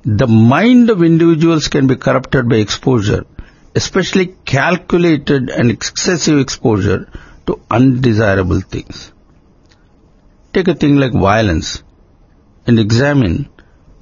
The 0.04 0.28
mind 0.28 0.90
of 0.90 1.02
individuals 1.02 1.70
can 1.70 1.88
be 1.88 1.96
corrupted 1.96 2.50
by 2.50 2.58
exposure, 2.58 3.26
especially 3.74 4.36
calculated 4.44 5.50
and 5.50 5.72
excessive 5.72 6.40
exposure 6.40 7.10
to 7.48 7.62
undesirable 7.72 8.60
things. 8.60 9.12
Take 10.54 10.68
a 10.68 10.76
thing 10.76 10.98
like 10.98 11.14
violence 11.14 11.84
and 12.68 12.80
examine 12.80 13.50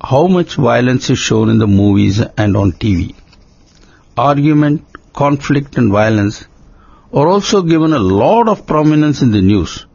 how 0.04 0.28
much 0.28 0.56
violence 0.56 1.10
is 1.10 1.18
shown 1.18 1.50
in 1.50 1.60
the 1.60 1.68
movies 1.68 2.20
and 2.20 2.58
on 2.58 2.74
TV. 2.74 3.16
Argument, 4.18 4.86
conflict 5.14 5.78
and 5.78 5.92
violence 5.92 6.46
are 7.14 7.28
also 7.28 7.62
given 7.62 7.94
a 7.94 8.00
lot 8.00 8.50
of 8.50 8.68
prominence 8.68 9.22
in 9.22 9.32
the 9.32 9.42
news, 9.42 9.86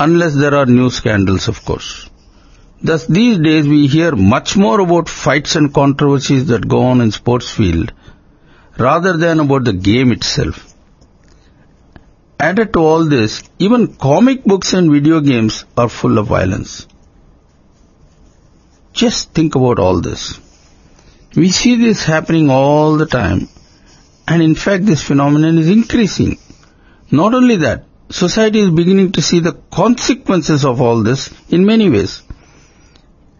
unless 0.00 0.34
there 0.34 0.54
are 0.54 0.64
news 0.64 0.96
scandals 0.96 1.48
of 1.48 1.62
course. 1.64 2.08
Thus 2.82 3.06
these 3.06 3.38
days 3.38 3.68
we 3.68 3.86
hear 3.86 4.16
much 4.16 4.56
more 4.56 4.80
about 4.80 5.08
fights 5.08 5.56
and 5.56 5.74
controversies 5.74 6.46
that 6.46 6.66
go 6.66 6.84
on 6.84 7.02
in 7.02 7.12
sports 7.12 7.50
field 7.50 7.92
rather 8.78 9.16
than 9.16 9.40
about 9.40 9.64
the 9.64 9.72
game 9.74 10.10
itself. 10.12 10.74
Added 12.40 12.72
to 12.72 12.80
all 12.80 13.04
this, 13.04 13.42
even 13.58 13.94
comic 13.94 14.44
books 14.44 14.72
and 14.72 14.90
video 14.90 15.20
games 15.20 15.64
are 15.76 15.88
full 15.88 16.18
of 16.18 16.26
violence. 16.26 16.86
Just 18.94 19.32
think 19.32 19.56
about 19.56 19.80
all 19.80 20.00
this. 20.00 20.38
We 21.34 21.50
see 21.50 21.74
this 21.74 22.04
happening 22.04 22.48
all 22.48 22.96
the 22.96 23.06
time 23.06 23.48
and 24.28 24.40
in 24.40 24.54
fact 24.54 24.86
this 24.86 25.02
phenomenon 25.02 25.58
is 25.58 25.68
increasing. 25.68 26.38
Not 27.10 27.34
only 27.34 27.56
that, 27.56 27.86
society 28.08 28.60
is 28.60 28.70
beginning 28.70 29.10
to 29.12 29.22
see 29.22 29.40
the 29.40 29.56
consequences 29.72 30.64
of 30.64 30.80
all 30.80 31.02
this 31.02 31.28
in 31.48 31.66
many 31.66 31.90
ways. 31.90 32.22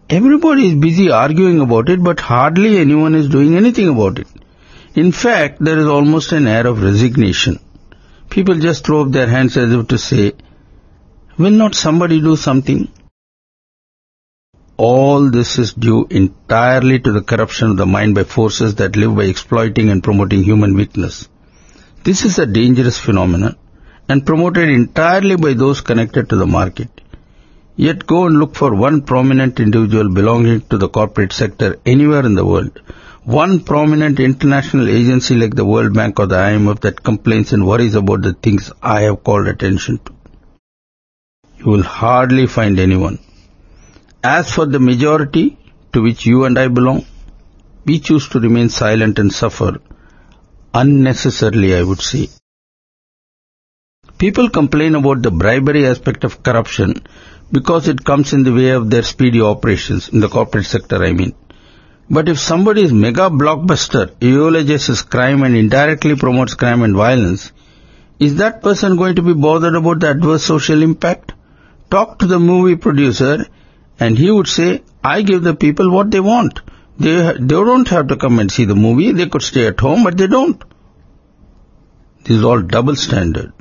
Everybody 0.09 0.67
is 0.67 0.75
busy 0.75 1.09
arguing 1.09 1.61
about 1.61 1.87
it 1.87 2.03
but 2.03 2.19
hardly 2.19 2.77
anyone 2.77 3.15
is 3.15 3.29
doing 3.29 3.55
anything 3.55 3.87
about 3.87 4.19
it. 4.19 4.27
In 4.93 5.13
fact, 5.13 5.63
there 5.63 5.79
is 5.79 5.87
almost 5.87 6.33
an 6.33 6.47
air 6.47 6.67
of 6.67 6.83
resignation. 6.83 7.59
People 8.29 8.59
just 8.59 8.85
throw 8.85 9.03
up 9.03 9.11
their 9.11 9.27
hands 9.27 9.55
as 9.55 9.71
if 9.71 9.87
to 9.87 9.97
say, 9.97 10.33
will 11.37 11.51
not 11.51 11.75
somebody 11.75 12.19
do 12.19 12.35
something? 12.35 12.89
All 14.77 15.29
this 15.31 15.57
is 15.57 15.73
due 15.73 16.05
entirely 16.09 16.99
to 16.99 17.11
the 17.13 17.21
corruption 17.21 17.71
of 17.71 17.77
the 17.77 17.85
mind 17.85 18.13
by 18.13 18.25
forces 18.25 18.75
that 18.75 18.97
live 18.97 19.15
by 19.15 19.23
exploiting 19.23 19.89
and 19.89 20.03
promoting 20.03 20.43
human 20.43 20.75
weakness. 20.75 21.29
This 22.03 22.25
is 22.25 22.39
a 22.39 22.45
dangerous 22.45 22.99
phenomenon 22.99 23.55
and 24.09 24.25
promoted 24.25 24.67
entirely 24.67 25.37
by 25.37 25.53
those 25.53 25.79
connected 25.79 26.29
to 26.29 26.35
the 26.35 26.45
market. 26.45 26.89
Yet 27.77 28.05
go 28.05 28.25
and 28.27 28.37
look 28.37 28.55
for 28.55 28.75
one 28.75 29.01
prominent 29.03 29.61
individual 29.61 30.09
belonging 30.13 30.61
to 30.69 30.77
the 30.77 30.89
corporate 30.89 31.31
sector 31.31 31.77
anywhere 31.85 32.25
in 32.25 32.35
the 32.35 32.45
world. 32.45 32.81
One 33.23 33.61
prominent 33.61 34.19
international 34.19 34.89
agency 34.89 35.35
like 35.35 35.55
the 35.55 35.65
World 35.65 35.93
Bank 35.93 36.19
or 36.19 36.25
the 36.25 36.35
IMF 36.35 36.81
that 36.81 37.01
complains 37.01 37.53
and 37.53 37.65
worries 37.65 37.95
about 37.95 38.23
the 38.23 38.33
things 38.33 38.71
I 38.81 39.01
have 39.03 39.23
called 39.23 39.47
attention 39.47 39.99
to. 39.99 40.13
You 41.59 41.67
will 41.67 41.83
hardly 41.83 42.45
find 42.45 42.77
anyone. 42.77 43.19
As 44.27 44.51
for 44.51 44.65
the 44.65 44.79
majority 44.79 45.55
to 45.93 46.01
which 46.01 46.25
you 46.25 46.45
and 46.45 46.57
I 46.57 46.67
belong, 46.67 47.05
we 47.85 47.99
choose 47.99 48.27
to 48.29 48.39
remain 48.39 48.69
silent 48.69 49.19
and 49.19 49.31
suffer 49.31 49.79
unnecessarily, 50.73 51.75
I 51.75 51.83
would 51.83 52.01
say. 52.01 52.29
People 54.17 54.49
complain 54.49 54.95
about 54.95 55.21
the 55.21 55.29
bribery 55.29 55.85
aspect 55.85 56.23
of 56.23 56.41
corruption 56.41 57.03
because 57.51 57.87
it 57.87 58.03
comes 58.03 58.33
in 58.33 58.41
the 58.43 58.53
way 58.53 58.69
of 58.69 58.89
their 58.89 59.03
speedy 59.03 59.41
operations, 59.41 60.09
in 60.09 60.21
the 60.21 60.27
corporate 60.27 60.65
sector 60.65 61.03
I 61.03 61.11
mean. 61.13 61.35
But 62.09 62.27
if 62.27 62.39
somebody 62.39 62.81
is 62.81 62.93
mega 62.93 63.29
blockbuster, 63.29 64.15
eulogises 64.21 65.03
crime 65.03 65.43
and 65.43 65.55
indirectly 65.55 66.15
promotes 66.15 66.55
crime 66.55 66.81
and 66.81 66.95
violence, 66.95 67.51
is 68.19 68.37
that 68.37 68.63
person 68.63 68.97
going 68.97 69.17
to 69.17 69.21
be 69.21 69.33
bothered 69.33 69.75
about 69.75 69.99
the 69.99 70.09
adverse 70.09 70.43
social 70.43 70.81
impact? 70.81 71.33
Talk 71.91 72.17
to 72.19 72.25
the 72.25 72.39
movie 72.39 72.75
producer 72.75 73.45
and 73.99 74.17
he 74.17 74.29
would 74.31 74.47
say, 74.47 74.83
I 75.03 75.21
give 75.21 75.43
the 75.43 75.55
people 75.55 75.91
what 75.91 76.11
they 76.11 76.19
want. 76.19 76.61
They, 76.97 77.33
they 77.33 77.47
don't 77.47 77.87
have 77.89 78.07
to 78.07 78.17
come 78.17 78.39
and 78.39 78.51
see 78.51 78.65
the 78.65 78.75
movie. 78.75 79.11
They 79.11 79.27
could 79.27 79.41
stay 79.41 79.67
at 79.67 79.79
home, 79.79 80.03
but 80.03 80.17
they 80.17 80.27
don't. 80.27 80.61
This 82.23 82.37
is 82.37 82.43
all 82.43 82.61
double 82.61 82.95
standard. 82.95 83.53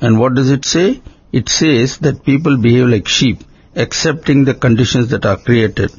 And 0.00 0.18
what 0.18 0.34
does 0.34 0.50
it 0.50 0.64
say? 0.64 1.02
It 1.32 1.48
says 1.48 1.98
that 1.98 2.24
people 2.24 2.56
behave 2.56 2.88
like 2.88 3.08
sheep, 3.08 3.38
accepting 3.74 4.44
the 4.44 4.54
conditions 4.54 5.08
that 5.08 5.24
are 5.24 5.36
created 5.36 5.92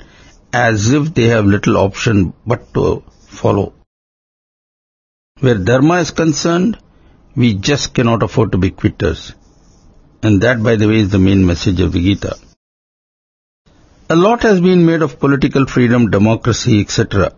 as 0.53 0.91
if 0.91 1.13
they 1.13 1.27
have 1.27 1.45
little 1.45 1.77
option 1.77 2.33
but 2.45 2.73
to 2.73 3.03
follow. 3.27 3.73
Where 5.39 5.57
dharma 5.57 5.99
is 6.01 6.11
concerned, 6.11 6.77
we 7.35 7.53
just 7.53 7.93
cannot 7.93 8.23
afford 8.23 8.51
to 8.51 8.57
be 8.57 8.71
quitters. 8.71 9.33
And 10.21 10.41
that, 10.41 10.61
by 10.61 10.75
the 10.75 10.87
way, 10.87 10.99
is 10.99 11.09
the 11.09 11.19
main 11.19 11.45
message 11.45 11.79
of 11.79 11.93
the 11.93 12.01
Gita. 12.01 12.37
A 14.13 14.15
lot 14.15 14.41
has 14.43 14.59
been 14.59 14.85
made 14.85 15.03
of 15.03 15.19
political 15.19 15.65
freedom, 15.65 16.09
democracy, 16.11 16.81
etc. 16.81 17.31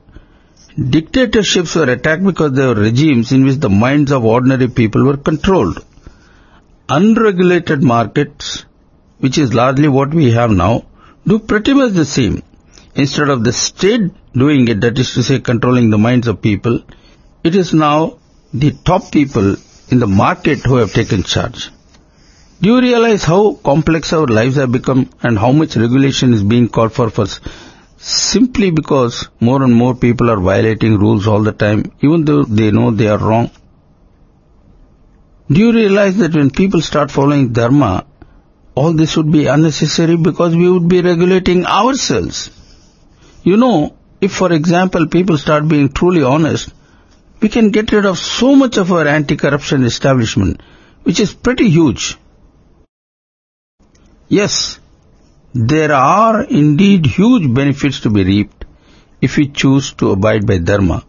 Dictatorships 0.93 1.75
were 1.75 1.89
attacked 1.95 2.23
because 2.25 2.53
they 2.53 2.65
were 2.65 2.73
regimes 2.73 3.31
in 3.31 3.43
which 3.45 3.59
the 3.65 3.69
minds 3.69 4.11
of 4.11 4.25
ordinary 4.25 4.67
people 4.79 5.03
were 5.03 5.17
controlled. 5.17 5.85
Unregulated 6.89 7.83
markets, 7.83 8.65
which 9.19 9.37
is 9.37 9.53
largely 9.53 9.87
what 9.87 10.15
we 10.15 10.31
have 10.31 10.49
now, 10.49 10.85
do 11.27 11.37
pretty 11.37 11.75
much 11.75 11.93
the 11.93 12.05
same. 12.05 12.41
Instead 12.95 13.29
of 13.29 13.43
the 13.43 13.53
state 13.53 14.09
doing 14.33 14.67
it, 14.67 14.81
that 14.81 14.97
is 14.97 15.13
to 15.13 15.21
say 15.21 15.39
controlling 15.39 15.91
the 15.91 16.03
minds 16.07 16.27
of 16.27 16.41
people, 16.41 16.81
it 17.43 17.55
is 17.55 17.71
now 17.71 18.17
the 18.51 18.71
top 18.71 19.11
people 19.11 19.57
in 19.89 19.99
the 19.99 20.07
market 20.07 20.65
who 20.65 20.77
have 20.77 20.91
taken 20.91 21.21
charge. 21.21 21.69
Do 22.63 22.69
you 22.69 22.79
realize 22.79 23.25
how 23.25 23.55
complex 23.55 24.13
our 24.13 24.25
lives 24.25 24.55
have 24.55 24.71
become 24.71 25.09
and 25.21 25.37
how 25.37 25.51
much 25.51 25.75
regulation 25.75 26.33
is 26.33 26.43
being 26.43 26.69
called 26.69 26.93
for 26.93 27.09
for 27.09 27.25
simply 27.97 28.69
because 28.71 29.27
more 29.41 29.61
and 29.63 29.73
more 29.73 29.95
people 30.03 30.29
are 30.29 30.39
violating 30.39 30.97
rules 30.97 31.27
all 31.27 31.43
the 31.43 31.51
time 31.51 31.83
even 31.99 32.23
though 32.23 32.43
they 32.43 32.71
know 32.71 32.91
they 32.91 33.09
are 33.09 33.17
wrong? 33.17 33.51
Do 35.51 35.59
you 35.59 35.73
realize 35.73 36.15
that 36.19 36.35
when 36.35 36.51
people 36.51 36.79
start 36.79 37.11
following 37.11 37.51
dharma, 37.51 38.05
all 38.75 38.93
this 38.93 39.17
would 39.17 39.29
be 39.29 39.45
unnecessary 39.47 40.15
because 40.15 40.55
we 40.55 40.69
would 40.69 40.87
be 40.87 41.01
regulating 41.01 41.65
ourselves? 41.65 42.49
You 43.43 43.57
know, 43.57 43.97
if 44.21 44.31
for 44.31 44.53
example 44.53 45.07
people 45.07 45.37
start 45.37 45.67
being 45.67 45.89
truly 45.89 46.23
honest, 46.23 46.73
we 47.41 47.49
can 47.49 47.71
get 47.71 47.91
rid 47.91 48.05
of 48.05 48.17
so 48.17 48.55
much 48.55 48.77
of 48.77 48.93
our 48.93 49.05
anti-corruption 49.05 49.83
establishment, 49.83 50.61
which 51.03 51.19
is 51.19 51.33
pretty 51.33 51.69
huge. 51.69 52.17
Yes, 54.27 54.79
there 55.53 55.93
are 55.93 56.43
indeed 56.43 57.05
huge 57.05 57.53
benefits 57.53 57.99
to 58.01 58.09
be 58.09 58.23
reaped 58.23 58.65
if 59.21 59.37
we 59.37 59.47
choose 59.47 59.93
to 59.93 60.11
abide 60.11 60.47
by 60.47 60.57
Dharma, 60.57 61.03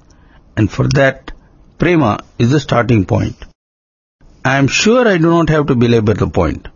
and 0.57 0.71
for 0.71 0.89
that, 0.95 1.33
Prema 1.79 2.21
is 2.39 2.51
the 2.51 2.61
starting 2.61 3.05
point. 3.05 3.37
I 4.45 4.59
am 4.59 4.69
sure 4.69 5.09
I 5.09 5.17
do 5.17 5.31
not 5.31 5.49
have 5.49 5.67
to 5.69 5.75
belabor 5.75 6.15
the 6.15 6.29
point. 6.29 6.69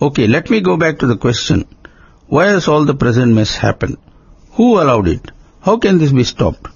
Okay, 0.00 0.26
let 0.26 0.48
me 0.50 0.60
go 0.60 0.76
back 0.76 0.98
to 1.00 1.06
the 1.06 1.16
question. 1.16 1.66
Why 2.26 2.46
has 2.48 2.68
all 2.68 2.84
the 2.84 2.94
present 2.94 3.32
mess 3.32 3.56
happened? 3.56 3.96
Who 4.52 4.80
allowed 4.80 5.08
it? 5.08 5.30
How 5.60 5.78
can 5.78 5.98
this 5.98 6.12
be 6.12 6.24
stopped? 6.24 6.68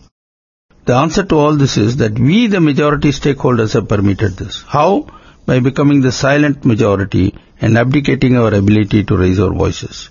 The 0.87 0.95
answer 0.95 1.25
to 1.25 1.37
all 1.37 1.57
this 1.57 1.77
is 1.77 1.99
that 1.99 2.19
we, 2.19 2.47
the 2.47 2.61
majority 2.61 3.11
stakeholders, 3.11 3.75
have 3.75 3.89
permitted 3.89 4.37
this. 4.37 4.63
How? 4.63 5.07
By 5.47 5.61
becoming 5.61 6.01
the 6.01 6.13
silent 6.13 6.65
majority 6.65 7.35
and 7.61 7.77
abdicating 7.77 8.37
our 8.37 8.55
ability 8.55 9.05
to 9.05 9.17
raise 9.17 9.41
our 9.41 9.53
voices. 9.53 10.11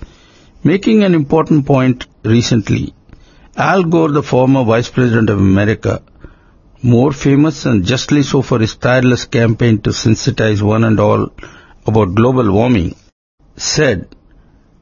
Making 0.63 1.03
an 1.03 1.13
important 1.13 1.65
point 1.65 2.05
recently, 2.23 2.93
Al 3.55 3.83
Gore, 3.83 4.11
the 4.11 4.23
former 4.23 4.63
Vice 4.63 4.89
President 4.89 5.29
of 5.29 5.39
America, 5.39 6.01
more 6.81 7.11
famous 7.11 7.65
and 7.65 7.85
justly 7.85 8.23
so 8.23 8.41
for 8.41 8.59
his 8.59 8.75
tireless 8.75 9.25
campaign 9.25 9.81
to 9.81 9.89
sensitize 9.89 10.61
one 10.61 10.83
and 10.83 10.99
all 10.99 11.31
about 11.85 12.15
global 12.15 12.51
warming, 12.51 12.95
said 13.55 14.07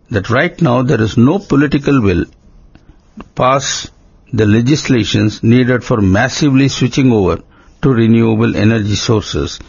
that 0.10 0.30
right 0.30 0.62
now 0.62 0.82
there 0.84 1.02
is 1.02 1.18
no 1.18 1.40
political 1.40 2.02
will 2.02 2.26
to 2.26 3.24
pass 3.36 3.90
the 4.32 4.46
legislations 4.46 5.42
needed 5.42 5.84
for 5.84 6.02
massively 6.02 6.68
switching 6.68 7.12
over 7.12 7.42
to 7.82 7.90
renewable 7.90 8.56
energy 8.56 8.96
sources, 8.96 9.60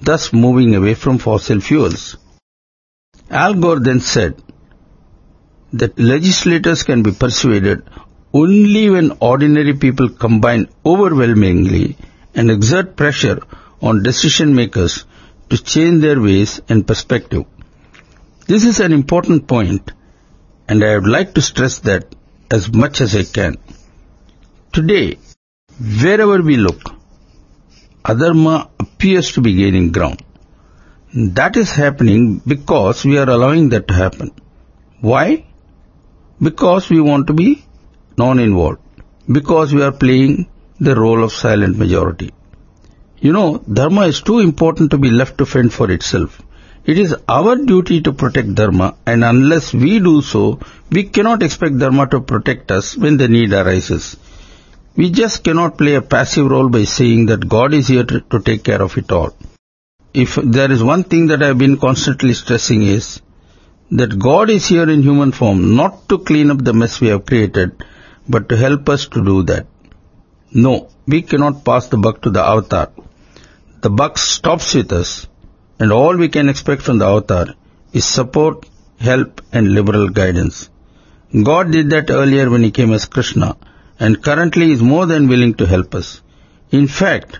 thus 0.00 0.32
moving 0.32 0.74
away 0.74 0.94
from 0.94 1.18
fossil 1.18 1.60
fuels. 1.60 2.16
Al 3.30 3.54
Gore 3.54 3.80
then 3.80 4.00
said 4.00 4.42
that 5.72 5.98
legislators 5.98 6.82
can 6.82 7.02
be 7.02 7.12
persuaded 7.12 7.82
only 8.32 8.88
when 8.90 9.16
ordinary 9.20 9.74
people 9.74 10.08
combine 10.08 10.68
overwhelmingly 10.84 11.96
and 12.34 12.50
exert 12.50 12.96
pressure 12.96 13.40
on 13.80 14.02
decision 14.02 14.54
makers 14.54 15.04
to 15.50 15.62
change 15.62 16.02
their 16.02 16.20
ways 16.20 16.60
and 16.68 16.86
perspective. 16.86 17.44
This 18.46 18.64
is 18.64 18.80
an 18.80 18.92
important 18.92 19.48
point 19.48 19.92
and 20.68 20.84
I 20.84 20.96
would 20.96 21.08
like 21.08 21.34
to 21.34 21.42
stress 21.42 21.78
that 21.80 22.14
as 22.50 22.72
much 22.72 23.00
as 23.00 23.14
I 23.16 23.24
can. 23.24 23.56
Today, 24.72 25.18
wherever 25.78 26.42
we 26.42 26.56
look, 26.56 26.80
adharma 28.10 28.56
appears 28.78 29.32
to 29.32 29.40
be 29.46 29.52
gaining 29.60 29.90
ground. 29.96 30.22
That 31.38 31.56
is 31.56 31.70
happening 31.70 32.40
because 32.52 33.04
we 33.04 33.18
are 33.18 33.30
allowing 33.36 33.70
that 33.70 33.88
to 33.88 33.94
happen. 33.94 34.32
Why? 35.00 35.46
Because 36.40 36.88
we 36.90 37.00
want 37.00 37.26
to 37.28 37.32
be 37.32 37.64
non-involved. 38.16 38.80
Because 39.38 39.72
we 39.74 39.82
are 39.82 39.92
playing 39.92 40.46
the 40.78 40.94
role 40.94 41.24
of 41.24 41.32
silent 41.32 41.78
majority. 41.78 42.30
You 43.18 43.32
know, 43.32 43.58
dharma 43.58 44.02
is 44.06 44.20
too 44.20 44.38
important 44.40 44.90
to 44.92 44.98
be 44.98 45.10
left 45.10 45.38
to 45.38 45.46
fend 45.46 45.72
for 45.72 45.90
itself. 45.90 46.40
It 46.84 46.98
is 46.98 47.16
our 47.26 47.56
duty 47.56 48.02
to 48.02 48.12
protect 48.12 48.54
dharma 48.54 48.96
and 49.06 49.24
unless 49.24 49.72
we 49.72 49.98
do 49.98 50.22
so, 50.22 50.60
we 50.90 51.04
cannot 51.04 51.42
expect 51.42 51.78
dharma 51.78 52.06
to 52.10 52.20
protect 52.20 52.70
us 52.70 52.96
when 52.96 53.16
the 53.16 53.26
need 53.26 53.52
arises. 53.52 54.16
We 54.96 55.10
just 55.10 55.44
cannot 55.44 55.76
play 55.76 55.94
a 55.94 56.02
passive 56.02 56.50
role 56.50 56.70
by 56.70 56.84
saying 56.84 57.26
that 57.26 57.48
God 57.48 57.74
is 57.74 57.88
here 57.88 58.04
to, 58.04 58.20
to 58.20 58.40
take 58.40 58.64
care 58.64 58.80
of 58.80 58.96
it 58.96 59.12
all. 59.12 59.36
If 60.14 60.36
there 60.36 60.72
is 60.72 60.82
one 60.82 61.04
thing 61.04 61.26
that 61.26 61.42
I 61.42 61.48
have 61.48 61.58
been 61.58 61.76
constantly 61.76 62.32
stressing 62.32 62.82
is 62.82 63.20
that 63.90 64.18
God 64.18 64.48
is 64.48 64.66
here 64.66 64.88
in 64.88 65.02
human 65.02 65.32
form 65.32 65.76
not 65.76 66.08
to 66.08 66.18
clean 66.18 66.50
up 66.50 66.64
the 66.64 66.72
mess 66.72 67.00
we 67.00 67.08
have 67.08 67.26
created, 67.26 67.84
but 68.26 68.48
to 68.48 68.56
help 68.56 68.88
us 68.88 69.06
to 69.08 69.22
do 69.22 69.42
that. 69.44 69.66
No, 70.50 70.88
we 71.06 71.20
cannot 71.20 71.64
pass 71.64 71.88
the 71.88 71.98
buck 71.98 72.22
to 72.22 72.30
the 72.30 72.42
avatar. 72.42 72.90
The 73.82 73.90
buck 73.90 74.16
stops 74.16 74.74
with 74.74 74.92
us, 74.92 75.26
and 75.78 75.92
all 75.92 76.16
we 76.16 76.30
can 76.30 76.48
expect 76.48 76.82
from 76.82 76.98
the 76.98 77.06
avatar 77.06 77.48
is 77.92 78.06
support, 78.06 78.66
help, 78.98 79.42
and 79.52 79.72
liberal 79.72 80.08
guidance. 80.08 80.70
God 81.50 81.70
did 81.70 81.90
that 81.90 82.10
earlier 82.10 82.48
when 82.48 82.62
he 82.62 82.70
came 82.70 82.92
as 82.92 83.04
Krishna, 83.04 83.56
and 83.98 84.22
currently 84.22 84.72
is 84.72 84.82
more 84.82 85.06
than 85.06 85.28
willing 85.28 85.54
to 85.54 85.66
help 85.66 85.94
us. 85.94 86.20
In 86.70 86.86
fact, 86.88 87.38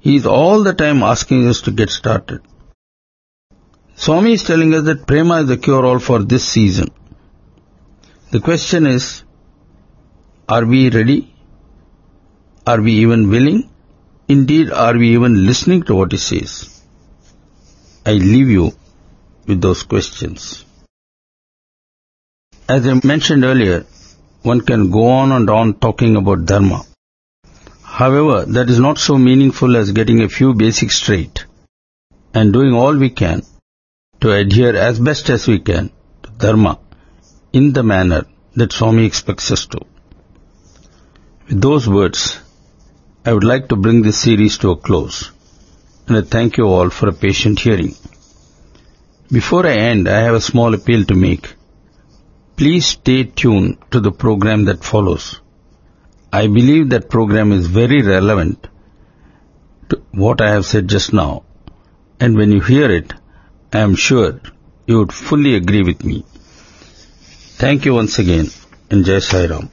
he 0.00 0.16
is 0.16 0.26
all 0.26 0.62
the 0.62 0.72
time 0.72 1.02
asking 1.02 1.48
us 1.48 1.62
to 1.62 1.70
get 1.70 1.90
started. 1.90 2.40
Swami 3.96 4.32
is 4.34 4.44
telling 4.44 4.72
us 4.74 4.84
that 4.84 5.06
prema 5.06 5.42
is 5.42 5.48
the 5.48 5.58
cure-all 5.58 5.98
for 5.98 6.22
this 6.22 6.48
season. 6.48 6.88
The 8.30 8.40
question 8.40 8.86
is, 8.86 9.24
are 10.48 10.64
we 10.64 10.88
ready? 10.90 11.34
Are 12.66 12.80
we 12.80 12.92
even 12.92 13.28
willing? 13.28 13.68
Indeed, 14.28 14.70
are 14.70 14.96
we 14.96 15.14
even 15.14 15.44
listening 15.46 15.82
to 15.84 15.94
what 15.94 16.12
he 16.12 16.18
says? 16.18 16.82
I 18.06 18.12
leave 18.12 18.48
you 18.48 18.72
with 19.46 19.60
those 19.60 19.82
questions. 19.82 20.64
As 22.68 22.86
I 22.86 23.00
mentioned 23.04 23.44
earlier, 23.44 23.84
one 24.42 24.60
can 24.60 24.90
go 24.90 25.08
on 25.08 25.32
and 25.32 25.50
on 25.50 25.74
talking 25.74 26.16
about 26.16 26.46
dharma. 26.46 26.82
However, 27.82 28.46
that 28.46 28.70
is 28.70 28.80
not 28.80 28.98
so 28.98 29.18
meaningful 29.18 29.76
as 29.76 29.92
getting 29.92 30.22
a 30.22 30.28
few 30.28 30.54
basics 30.54 30.96
straight 30.96 31.44
and 32.32 32.52
doing 32.52 32.72
all 32.72 32.96
we 32.96 33.10
can 33.10 33.42
to 34.20 34.32
adhere 34.32 34.76
as 34.76 34.98
best 34.98 35.28
as 35.30 35.46
we 35.46 35.58
can 35.58 35.90
to 36.22 36.30
dharma 36.30 36.78
in 37.52 37.72
the 37.72 37.82
manner 37.82 38.24
that 38.54 38.72
Swami 38.72 39.04
expects 39.04 39.50
us 39.50 39.66
to. 39.66 39.80
With 41.48 41.60
those 41.60 41.88
words, 41.88 42.40
I 43.24 43.32
would 43.34 43.44
like 43.44 43.68
to 43.68 43.76
bring 43.76 44.02
this 44.02 44.22
series 44.22 44.56
to 44.58 44.70
a 44.70 44.76
close 44.76 45.30
and 46.06 46.16
I 46.16 46.22
thank 46.22 46.56
you 46.56 46.64
all 46.64 46.90
for 46.90 47.08
a 47.08 47.12
patient 47.12 47.60
hearing. 47.60 47.94
Before 49.30 49.66
I 49.66 49.74
end, 49.74 50.08
I 50.08 50.20
have 50.22 50.34
a 50.34 50.40
small 50.40 50.74
appeal 50.74 51.04
to 51.04 51.14
make. 51.14 51.54
Please 52.60 52.88
stay 52.88 53.24
tuned 53.24 53.78
to 53.90 54.00
the 54.00 54.12
program 54.12 54.66
that 54.66 54.84
follows. 54.84 55.40
I 56.30 56.46
believe 56.46 56.90
that 56.90 57.08
program 57.08 57.52
is 57.52 57.66
very 57.66 58.02
relevant 58.02 58.68
to 59.88 60.02
what 60.10 60.42
I 60.42 60.50
have 60.50 60.66
said 60.66 60.86
just 60.86 61.14
now. 61.14 61.44
And 62.20 62.36
when 62.36 62.52
you 62.52 62.60
hear 62.60 62.90
it, 62.90 63.14
I 63.72 63.78
am 63.78 63.94
sure 63.94 64.42
you 64.86 64.98
would 64.98 65.10
fully 65.10 65.54
agree 65.54 65.82
with 65.82 66.04
me. 66.04 66.26
Thank 67.62 67.86
you 67.86 67.94
once 67.94 68.18
again 68.18 68.48
and 68.90 69.06
Jai 69.06 69.20
Sai 69.20 69.46
Ram. 69.46 69.70